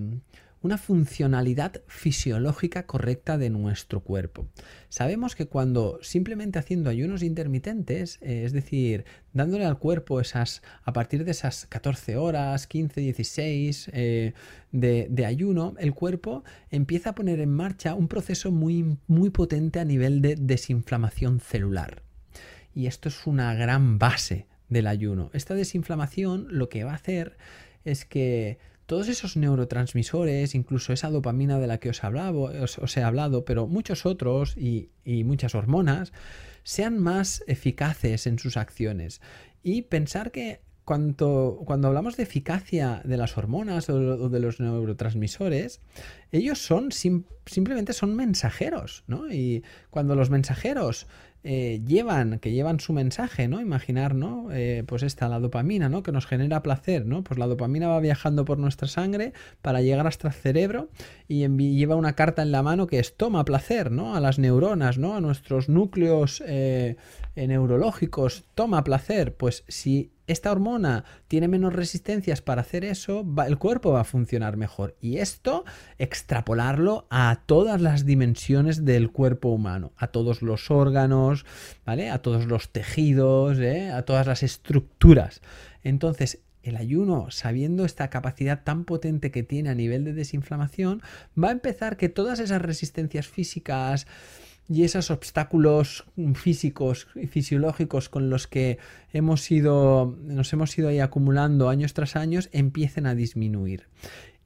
una 0.62 0.76
funcionalidad 0.76 1.80
fisiológica 1.86 2.86
correcta 2.86 3.38
de 3.38 3.50
nuestro 3.50 4.00
cuerpo. 4.00 4.46
Sabemos 4.88 5.34
que 5.34 5.46
cuando 5.46 5.98
simplemente 6.02 6.58
haciendo 6.58 6.90
ayunos 6.90 7.22
intermitentes, 7.22 8.18
eh, 8.20 8.42
es 8.44 8.52
decir, 8.52 9.04
dándole 9.32 9.64
al 9.64 9.78
cuerpo 9.78 10.20
esas, 10.20 10.62
a 10.84 10.92
partir 10.92 11.24
de 11.24 11.30
esas 11.30 11.66
14 11.66 12.16
horas, 12.16 12.66
15, 12.66 13.00
16 13.00 13.90
eh, 13.92 14.34
de, 14.72 15.26
ayuno, 15.26 15.74
el 15.78 15.94
cuerpo 15.94 16.44
empieza 16.70 17.10
a 17.10 17.14
poner 17.14 17.40
en 17.40 17.50
marcha 17.50 17.94
un 17.94 18.08
proceso 18.08 18.50
muy, 18.50 18.98
muy 19.06 19.30
potente 19.30 19.80
a 19.80 19.84
nivel 19.84 20.20
de 20.20 20.36
desinflamación 20.36 21.40
celular. 21.40 22.02
Y 22.74 22.86
esto 22.86 23.08
es 23.08 23.26
una 23.26 23.54
gran 23.54 23.98
base 23.98 24.46
del 24.68 24.86
ayuno. 24.86 25.30
Esta 25.32 25.54
desinflamación 25.54 26.46
lo 26.50 26.68
que 26.68 26.84
va 26.84 26.92
a 26.92 26.96
hacer 26.96 27.36
es 27.84 28.04
que 28.04 28.58
todos 28.90 29.06
esos 29.06 29.36
neurotransmisores, 29.36 30.56
incluso 30.56 30.92
esa 30.92 31.10
dopamina 31.10 31.60
de 31.60 31.68
la 31.68 31.78
que 31.78 31.90
os, 31.90 32.02
hablaba, 32.02 32.50
os, 32.60 32.96
he 32.96 33.02
hablado, 33.04 33.44
pero 33.44 33.68
muchos 33.68 34.04
otros 34.04 34.56
y, 34.56 34.90
muchas 35.04 35.54
hormonas, 35.54 36.12
sean 36.64 36.98
más 36.98 37.44
eficaces 37.46 38.26
en 38.26 38.40
sus 38.40 38.56
acciones. 38.56 39.20
Y 39.62 39.82
pensar 39.82 40.32
que 40.32 40.62
cuando, 40.84 41.62
cuando, 41.66 41.86
hablamos 41.86 42.16
de 42.16 42.24
eficacia 42.24 43.00
de 43.04 43.16
las 43.16 43.38
hormonas 43.38 43.88
o, 43.88 44.28
de 44.28 44.40
los 44.40 44.58
neurotransmisores, 44.58 45.80
ellos 46.32 46.58
son 46.58 46.90
simplemente 46.90 47.92
son 47.92 48.16
mensajeros, 48.16 49.04
¿no? 49.06 49.32
Y 49.32 49.62
cuando 49.90 50.16
los 50.16 50.30
mensajeros 50.30 51.06
eh, 51.42 51.80
llevan, 51.86 52.38
que 52.38 52.52
llevan 52.52 52.80
su 52.80 52.92
mensaje, 52.92 53.48
¿no? 53.48 53.60
Imaginar, 53.60 54.14
¿no? 54.14 54.48
Eh, 54.52 54.84
pues 54.86 55.02
esta, 55.02 55.28
la 55.28 55.40
dopamina, 55.40 55.88
¿no? 55.88 56.02
Que 56.02 56.12
nos 56.12 56.26
genera 56.26 56.62
placer, 56.62 57.06
¿no? 57.06 57.24
Pues 57.24 57.38
la 57.38 57.46
dopamina 57.46 57.88
va 57.88 57.98
viajando 58.00 58.44
por 58.44 58.58
nuestra 58.58 58.88
sangre 58.88 59.32
para 59.62 59.80
llegar 59.80 60.06
hasta 60.06 60.28
el 60.28 60.34
cerebro 60.34 60.90
y 61.28 61.48
lleva 61.48 61.96
una 61.96 62.14
carta 62.14 62.42
en 62.42 62.52
la 62.52 62.62
mano 62.62 62.86
que 62.86 62.98
es 62.98 63.16
toma 63.16 63.44
placer, 63.44 63.90
¿no? 63.90 64.14
A 64.14 64.20
las 64.20 64.38
neuronas, 64.38 64.98
¿no? 64.98 65.16
A 65.16 65.20
nuestros 65.20 65.68
núcleos 65.70 66.42
eh, 66.46 66.96
neurológicos, 67.36 68.44
toma 68.54 68.84
placer. 68.84 69.34
Pues 69.34 69.64
si 69.68 70.12
esta 70.26 70.52
hormona 70.52 71.04
tiene 71.28 71.48
menos 71.48 71.72
resistencias 71.72 72.40
para 72.40 72.60
hacer 72.60 72.84
eso, 72.84 73.24
el 73.46 73.58
cuerpo 73.58 73.92
va 73.92 74.02
a 74.02 74.04
funcionar 74.04 74.56
mejor. 74.56 74.96
Y 75.00 75.18
esto, 75.18 75.64
extrapolarlo 75.98 77.06
a 77.10 77.42
todas 77.46 77.80
las 77.80 78.04
dimensiones 78.04 78.84
del 78.84 79.10
cuerpo 79.10 79.48
humano, 79.48 79.92
a 79.96 80.08
todos 80.08 80.42
los 80.42 80.70
órganos, 80.70 81.44
¿vale? 81.84 82.10
A 82.10 82.22
todos 82.22 82.46
los 82.46 82.70
tejidos, 82.70 83.58
¿eh? 83.58 83.90
a 83.90 84.02
todas 84.02 84.26
las 84.26 84.42
estructuras. 84.42 85.40
Entonces, 85.82 86.40
el 86.62 86.76
ayuno, 86.76 87.30
sabiendo 87.30 87.84
esta 87.84 88.10
capacidad 88.10 88.62
tan 88.64 88.84
potente 88.84 89.30
que 89.30 89.42
tiene 89.42 89.70
a 89.70 89.74
nivel 89.74 90.04
de 90.04 90.12
desinflamación, 90.12 91.02
va 91.42 91.48
a 91.48 91.52
empezar 91.52 91.96
que 91.96 92.08
todas 92.08 92.38
esas 92.38 92.60
resistencias 92.60 93.26
físicas, 93.26 94.06
y 94.68 94.84
esos 94.84 95.10
obstáculos 95.10 96.04
físicos 96.34 97.08
y 97.16 97.26
fisiológicos 97.26 98.08
con 98.08 98.30
los 98.30 98.46
que 98.46 98.78
hemos 99.12 99.50
nos 99.50 100.52
hemos 100.52 100.78
ido 100.78 100.88
ahí 100.88 101.00
acumulando 101.00 101.68
años 101.68 101.92
tras 101.92 102.16
años 102.16 102.48
empiecen 102.52 103.06
a 103.06 103.14
disminuir. 103.14 103.88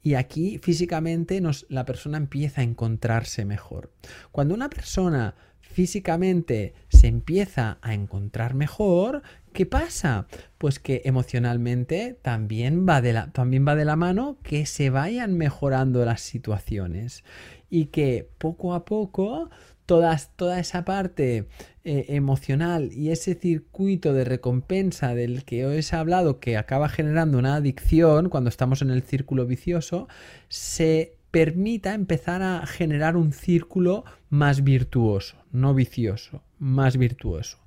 Y 0.01 0.13
aquí 0.13 0.59
físicamente 0.59 1.41
nos, 1.41 1.65
la 1.67 1.83
persona 1.85 2.17
empieza 2.17 2.61
a 2.61 2.63
encontrarse 2.63 3.43
mejor. 3.43 3.91
Cuando 4.31 4.53
una 4.53 4.69
persona 4.69 5.35
físicamente 5.61 6.73
se 6.89 7.07
empieza 7.07 7.79
a 7.81 7.93
encontrar 7.93 8.53
mejor, 8.53 9.23
¿qué 9.51 9.65
pasa? 9.65 10.27
Pues 10.57 10.79
que 10.79 11.01
emocionalmente 11.05 12.17
también 12.21 12.87
va 12.87 13.01
de 13.01 13.13
la, 13.13 13.31
también 13.31 13.67
va 13.67 13.75
de 13.75 13.83
la 13.83 13.95
mano 13.95 14.37
que 14.41 14.65
se 14.67 14.89
vayan 14.89 15.35
mejorando 15.35 16.05
las 16.05 16.21
situaciones 16.21 17.23
y 17.69 17.87
que 17.87 18.29
poco 18.37 18.73
a 18.73 18.85
poco 18.85 19.49
toda 19.85 20.59
esa 20.59 20.85
parte 20.85 21.47
eh, 21.83 22.05
emocional 22.09 22.91
y 22.91 23.11
ese 23.11 23.35
circuito 23.35 24.13
de 24.13 24.23
recompensa 24.23 25.13
del 25.13 25.43
que 25.45 25.65
os 25.65 25.93
he 25.93 25.95
hablado 25.95 26.39
que 26.39 26.57
acaba 26.57 26.89
generando 26.89 27.37
una 27.37 27.55
adicción 27.55 28.29
cuando 28.29 28.49
estamos 28.49 28.81
en 28.81 28.89
el 28.89 29.03
círculo 29.03 29.45
vicioso, 29.45 30.07
se 30.47 31.17
permita 31.31 31.93
empezar 31.93 32.41
a 32.41 32.65
generar 32.65 33.17
un 33.17 33.33
círculo 33.33 34.05
más 34.29 34.63
virtuoso, 34.63 35.35
no 35.51 35.73
vicioso, 35.73 36.41
más 36.59 36.97
virtuoso. 36.97 37.59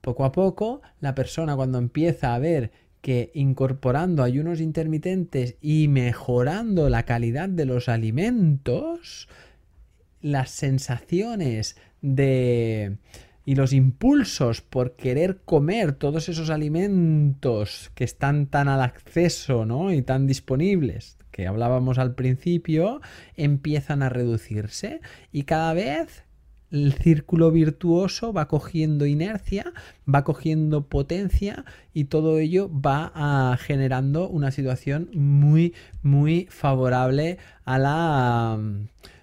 Poco 0.00 0.24
a 0.24 0.32
poco, 0.32 0.82
la 1.00 1.14
persona 1.14 1.54
cuando 1.54 1.78
empieza 1.78 2.34
a 2.34 2.38
ver 2.38 2.72
que 3.02 3.30
incorporando 3.34 4.22
ayunos 4.22 4.60
intermitentes 4.60 5.56
y 5.60 5.88
mejorando 5.88 6.88
la 6.88 7.04
calidad 7.04 7.48
de 7.48 7.66
los 7.66 7.88
alimentos, 7.88 9.28
las 10.22 10.50
sensaciones 10.50 11.76
de 12.00 12.96
y 13.44 13.56
los 13.56 13.72
impulsos 13.72 14.60
por 14.60 14.94
querer 14.94 15.40
comer 15.44 15.92
todos 15.92 16.28
esos 16.28 16.48
alimentos 16.48 17.90
que 17.94 18.04
están 18.04 18.46
tan 18.46 18.68
al 18.68 18.80
acceso 18.80 19.66
¿no? 19.66 19.92
y 19.92 20.02
tan 20.02 20.26
disponibles 20.26 21.18
que 21.32 21.46
hablábamos 21.46 21.98
al 21.98 22.14
principio 22.14 23.00
empiezan 23.36 24.02
a 24.02 24.08
reducirse 24.08 25.00
y 25.32 25.42
cada 25.42 25.72
vez 25.74 26.24
el 26.70 26.94
círculo 26.94 27.50
virtuoso 27.50 28.32
va 28.32 28.48
cogiendo 28.48 29.04
inercia, 29.04 29.72
va 30.12 30.24
cogiendo 30.24 30.88
potencia 30.88 31.66
y 31.92 32.04
todo 32.04 32.38
ello 32.38 32.70
va 32.72 33.12
a, 33.14 33.56
generando 33.58 34.28
una 34.28 34.50
situación 34.50 35.10
muy 35.12 35.74
muy 36.02 36.46
favorable 36.50 37.38
a 37.64 37.78
la 37.78 38.58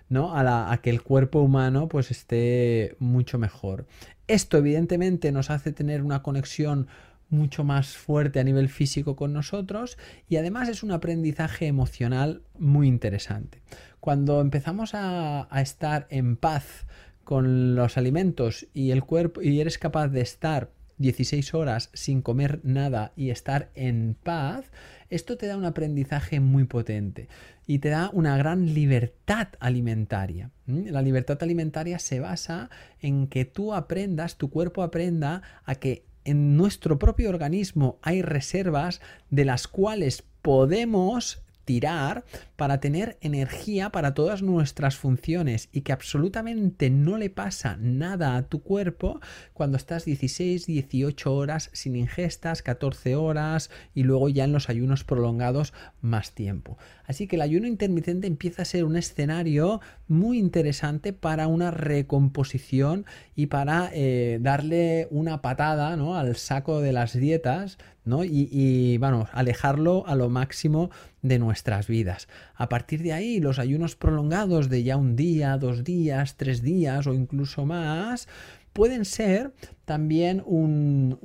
¿no? 0.09 0.35
A, 0.35 0.77
que 0.81 0.89
el 0.89 1.01
cuerpo 1.01 1.39
humano 1.39 1.87
pues 1.87 2.11
esté 2.11 2.95
mucho 2.99 3.37
mejor. 3.37 3.85
Esto 4.27 4.57
evidentemente 4.57 5.31
nos 5.31 5.49
hace 5.49 5.71
tener 5.71 6.01
una 6.01 6.21
conexión 6.21 6.87
mucho 7.29 7.63
más 7.63 7.95
fuerte 7.95 8.39
a 8.39 8.43
nivel 8.43 8.69
físico 8.69 9.15
con 9.15 9.33
nosotros 9.33 9.97
y 10.27 10.37
además 10.37 10.67
es 10.67 10.81
un 10.81 10.91
aprendizaje 10.91 11.67
emocional 11.67 12.41
muy 12.57 12.87
interesante. 12.87 13.61
Cuando 13.99 14.41
empezamos 14.41 14.95
a, 14.95 15.47
a 15.49 15.61
estar 15.61 16.07
en 16.09 16.37
paz 16.37 16.87
con 17.23 17.75
los 17.75 17.97
alimentos 17.97 18.67
y 18.73 18.89
el 18.89 19.03
cuerpo 19.03 19.43
y 19.43 19.61
eres 19.61 19.77
capaz 19.77 20.07
de 20.07 20.21
estar 20.21 20.71
16 20.97 21.53
horas 21.53 21.89
sin 21.93 22.21
comer 22.21 22.59
nada 22.63 23.13
y 23.15 23.29
estar 23.29 23.69
en 23.73 24.17
paz, 24.21 24.71
esto 25.09 25.37
te 25.37 25.47
da 25.47 25.57
un 25.57 25.65
aprendizaje 25.65 26.39
muy 26.39 26.65
potente 26.65 27.27
y 27.65 27.79
te 27.79 27.89
da 27.89 28.09
una 28.13 28.37
gran 28.37 28.73
libertad 28.73 29.49
alimentaria. 29.59 30.51
La 30.65 31.01
libertad 31.01 31.37
alimentaria 31.41 31.99
se 31.99 32.19
basa 32.19 32.69
en 33.01 33.27
que 33.27 33.45
tú 33.45 33.73
aprendas, 33.73 34.37
tu 34.37 34.49
cuerpo 34.49 34.83
aprenda 34.83 35.41
a 35.65 35.75
que 35.75 36.05
en 36.25 36.57
nuestro 36.57 36.99
propio 36.99 37.29
organismo 37.29 37.97
hay 38.01 38.21
reservas 38.21 39.01
de 39.29 39.45
las 39.45 39.67
cuales 39.67 40.23
podemos 40.41 41.41
tirar 41.69 42.25
para 42.55 42.79
tener 42.79 43.19
energía 43.21 43.91
para 43.91 44.15
todas 44.15 44.41
nuestras 44.41 44.97
funciones 44.97 45.69
y 45.71 45.81
que 45.81 45.91
absolutamente 45.91 46.89
no 46.89 47.15
le 47.19 47.29
pasa 47.29 47.77
nada 47.79 48.37
a 48.37 48.41
tu 48.41 48.63
cuerpo 48.63 49.19
cuando 49.53 49.77
estás 49.77 50.03
16, 50.03 50.65
18 50.65 51.31
horas 51.31 51.69
sin 51.73 51.95
ingestas, 51.95 52.63
14 52.63 53.15
horas 53.15 53.69
y 53.93 54.01
luego 54.01 54.29
ya 54.29 54.45
en 54.45 54.51
los 54.51 54.67
ayunos 54.67 55.03
prolongados 55.03 55.73
más 56.01 56.33
tiempo. 56.33 56.79
Así 57.05 57.27
que 57.27 57.35
el 57.35 57.43
ayuno 57.43 57.67
intermitente 57.67 58.25
empieza 58.25 58.63
a 58.63 58.65
ser 58.65 58.83
un 58.83 58.97
escenario 58.97 59.79
muy 60.07 60.39
interesante 60.39 61.13
para 61.13 61.45
una 61.45 61.69
recomposición 61.69 63.05
y 63.35 63.45
para 63.45 63.91
eh, 63.93 64.39
darle 64.41 65.07
una 65.11 65.43
patada 65.43 65.95
¿no? 65.97 66.15
al 66.15 66.35
saco 66.35 66.81
de 66.81 66.93
las 66.93 67.13
dietas 67.13 67.77
¿no? 68.05 68.23
y, 68.23 68.49
y 68.51 68.99
alejarlo 69.31 70.05
a 70.07 70.15
lo 70.15 70.29
máximo 70.29 70.89
de 71.21 71.39
nuestras 71.39 71.87
vidas. 71.87 72.27
A 72.55 72.69
partir 72.69 73.01
de 73.03 73.13
ahí, 73.13 73.39
los 73.39 73.59
ayunos 73.59 73.95
prolongados 73.95 74.69
de 74.69 74.83
ya 74.83 74.97
un 74.97 75.15
día, 75.15 75.57
dos 75.57 75.83
días, 75.83 76.37
tres 76.37 76.61
días 76.61 77.07
o 77.07 77.13
incluso 77.13 77.65
más, 77.65 78.27
pueden 78.73 79.05
ser 79.05 79.53
también 79.85 80.43
un, 80.45 81.17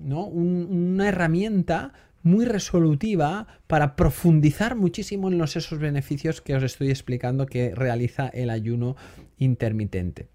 una 0.00 1.08
herramienta 1.08 1.92
muy 2.22 2.44
resolutiva 2.44 3.46
para 3.66 3.96
profundizar 3.96 4.74
muchísimo 4.74 5.28
en 5.28 5.38
los 5.38 5.56
esos 5.56 5.78
beneficios 5.78 6.40
que 6.40 6.54
os 6.54 6.62
estoy 6.62 6.90
explicando 6.90 7.46
que 7.46 7.74
realiza 7.74 8.28
el 8.28 8.50
ayuno 8.50 8.96
intermitente. 9.38 10.28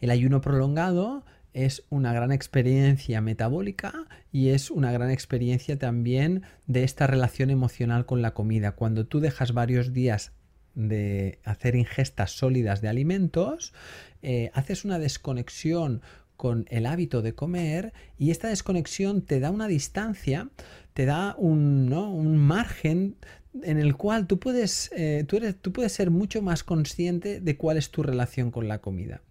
El 0.00 0.10
ayuno 0.10 0.40
prolongado 0.40 1.24
es 1.56 1.84
una 1.88 2.12
gran 2.12 2.32
experiencia 2.32 3.22
metabólica 3.22 4.06
y 4.30 4.50
es 4.50 4.70
una 4.70 4.92
gran 4.92 5.10
experiencia 5.10 5.78
también 5.78 6.42
de 6.66 6.84
esta 6.84 7.06
relación 7.06 7.48
emocional 7.48 8.04
con 8.04 8.20
la 8.20 8.34
comida. 8.34 8.72
Cuando 8.72 9.06
tú 9.06 9.20
dejas 9.20 9.54
varios 9.54 9.94
días 9.94 10.32
de 10.74 11.38
hacer 11.44 11.74
ingestas 11.74 12.32
sólidas 12.32 12.82
de 12.82 12.88
alimentos, 12.88 13.72
eh, 14.20 14.50
haces 14.52 14.84
una 14.84 14.98
desconexión 14.98 16.02
con 16.36 16.66
el 16.68 16.84
hábito 16.84 17.22
de 17.22 17.34
comer 17.34 17.94
y 18.18 18.32
esta 18.32 18.48
desconexión 18.48 19.22
te 19.22 19.40
da 19.40 19.50
una 19.50 19.66
distancia, 19.66 20.50
te 20.92 21.06
da 21.06 21.34
un, 21.38 21.90
un 21.90 22.36
margen 22.36 23.16
en 23.62 23.78
el 23.78 23.96
cual 23.96 24.26
tú 24.26 24.38
puedes, 24.38 24.90
eh, 24.94 25.24
tú, 25.26 25.38
eres, 25.38 25.56
tú 25.56 25.72
puedes 25.72 25.92
ser 25.92 26.10
mucho 26.10 26.42
más 26.42 26.62
consciente 26.62 27.40
de 27.40 27.56
cuál 27.56 27.78
es 27.78 27.90
tu 27.90 28.02
relación 28.02 28.50
con 28.50 28.68
la 28.68 28.82
comida. 28.82 29.22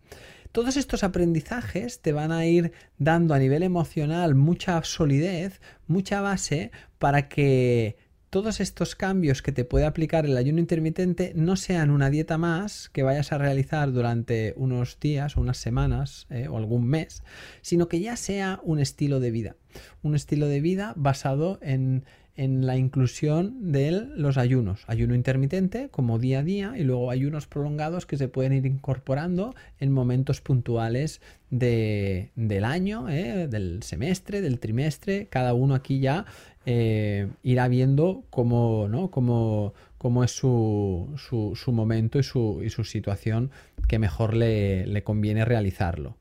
Todos 0.55 0.77
estos 0.77 1.03
aprendizajes 1.03 1.99
te 1.99 2.13
van 2.13 2.31
a 2.31 2.45
ir 2.45 2.71
dando 2.97 3.33
a 3.33 3.39
nivel 3.39 3.61
emocional 3.61 4.35
mucha 4.35 4.81
solidez, 4.85 5.59
mucha 5.85 6.21
base 6.21 6.71
para 6.97 7.27
que 7.27 7.97
todos 8.29 8.61
estos 8.61 8.95
cambios 8.95 9.41
que 9.41 9.51
te 9.51 9.65
puede 9.65 9.85
aplicar 9.85 10.25
el 10.25 10.37
ayuno 10.37 10.61
intermitente 10.61 11.33
no 11.35 11.57
sean 11.57 11.89
una 11.89 12.09
dieta 12.09 12.37
más 12.37 12.87
que 12.87 13.03
vayas 13.03 13.33
a 13.33 13.37
realizar 13.37 13.91
durante 13.91 14.53
unos 14.55 14.97
días 14.97 15.35
o 15.35 15.41
unas 15.41 15.57
semanas 15.57 16.25
eh, 16.29 16.47
o 16.47 16.55
algún 16.55 16.87
mes, 16.87 17.21
sino 17.61 17.89
que 17.89 17.99
ya 17.99 18.15
sea 18.15 18.61
un 18.63 18.79
estilo 18.79 19.19
de 19.19 19.31
vida. 19.31 19.57
Un 20.03 20.15
estilo 20.15 20.47
de 20.47 20.61
vida 20.61 20.93
basado 20.95 21.59
en, 21.63 22.05
en 22.35 22.65
la 22.65 22.77
inclusión 22.77 23.71
de 23.71 23.91
los 23.91 24.37
ayunos. 24.37 24.83
Ayuno 24.87 25.15
intermitente 25.15 25.89
como 25.89 26.19
día 26.19 26.39
a 26.39 26.43
día 26.43 26.73
y 26.77 26.83
luego 26.83 27.11
ayunos 27.11 27.47
prolongados 27.47 28.05
que 28.05 28.17
se 28.17 28.27
pueden 28.27 28.53
ir 28.53 28.65
incorporando 28.65 29.55
en 29.79 29.91
momentos 29.91 30.41
puntuales 30.41 31.21
de, 31.49 32.31
del 32.35 32.65
año, 32.65 33.09
¿eh? 33.09 33.47
del 33.47 33.83
semestre, 33.83 34.41
del 34.41 34.59
trimestre. 34.59 35.27
Cada 35.27 35.53
uno 35.53 35.75
aquí 35.75 35.99
ya 35.99 36.25
eh, 36.65 37.29
irá 37.43 37.67
viendo 37.67 38.25
cómo, 38.29 38.87
¿no? 38.89 39.11
cómo, 39.11 39.73
cómo 39.97 40.23
es 40.23 40.31
su, 40.31 41.13
su, 41.17 41.53
su 41.55 41.71
momento 41.71 42.19
y 42.19 42.23
su, 42.23 42.61
y 42.63 42.69
su, 42.69 42.83
situación 42.83 43.51
que 43.87 43.97
mejor 43.99 44.33
le, 44.33 44.85
le 44.87 45.03
conviene 45.03 45.45
realizarlo. 45.45 46.17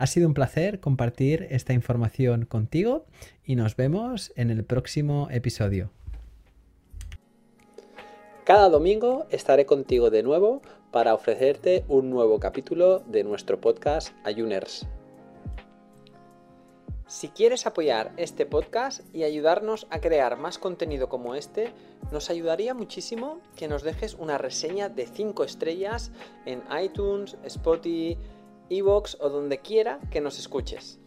Ha 0.00 0.06
sido 0.06 0.26
un 0.26 0.32
placer 0.32 0.80
compartir 0.80 1.46
esta 1.50 1.74
información 1.74 2.46
contigo 2.46 3.04
y 3.44 3.54
nos 3.54 3.76
vemos 3.76 4.32
en 4.34 4.48
el 4.48 4.64
próximo 4.64 5.28
episodio. 5.30 5.90
Cada 8.44 8.70
domingo 8.70 9.26
estaré 9.28 9.66
contigo 9.66 10.08
de 10.08 10.22
nuevo 10.22 10.62
para 10.90 11.12
ofrecerte 11.12 11.84
un 11.86 12.08
nuevo 12.08 12.40
capítulo 12.40 13.00
de 13.00 13.24
nuestro 13.24 13.60
podcast 13.60 14.14
Ayuners. 14.24 14.86
Si 17.06 17.28
quieres 17.28 17.66
apoyar 17.66 18.12
este 18.16 18.46
podcast 18.46 19.02
y 19.14 19.24
ayudarnos 19.24 19.86
a 19.90 20.00
crear 20.00 20.38
más 20.38 20.56
contenido 20.56 21.10
como 21.10 21.34
este, 21.34 21.74
nos 22.10 22.30
ayudaría 22.30 22.72
muchísimo 22.72 23.40
que 23.54 23.68
nos 23.68 23.82
dejes 23.82 24.14
una 24.14 24.38
reseña 24.38 24.88
de 24.88 25.06
5 25.06 25.44
estrellas 25.44 26.10
en 26.46 26.62
iTunes, 26.82 27.36
Spotify, 27.44 28.16
Evox 28.70 29.16
o 29.20 29.28
donde 29.28 29.58
quiera 29.58 29.98
que 30.12 30.20
nos 30.20 30.38
escuches. 30.38 30.99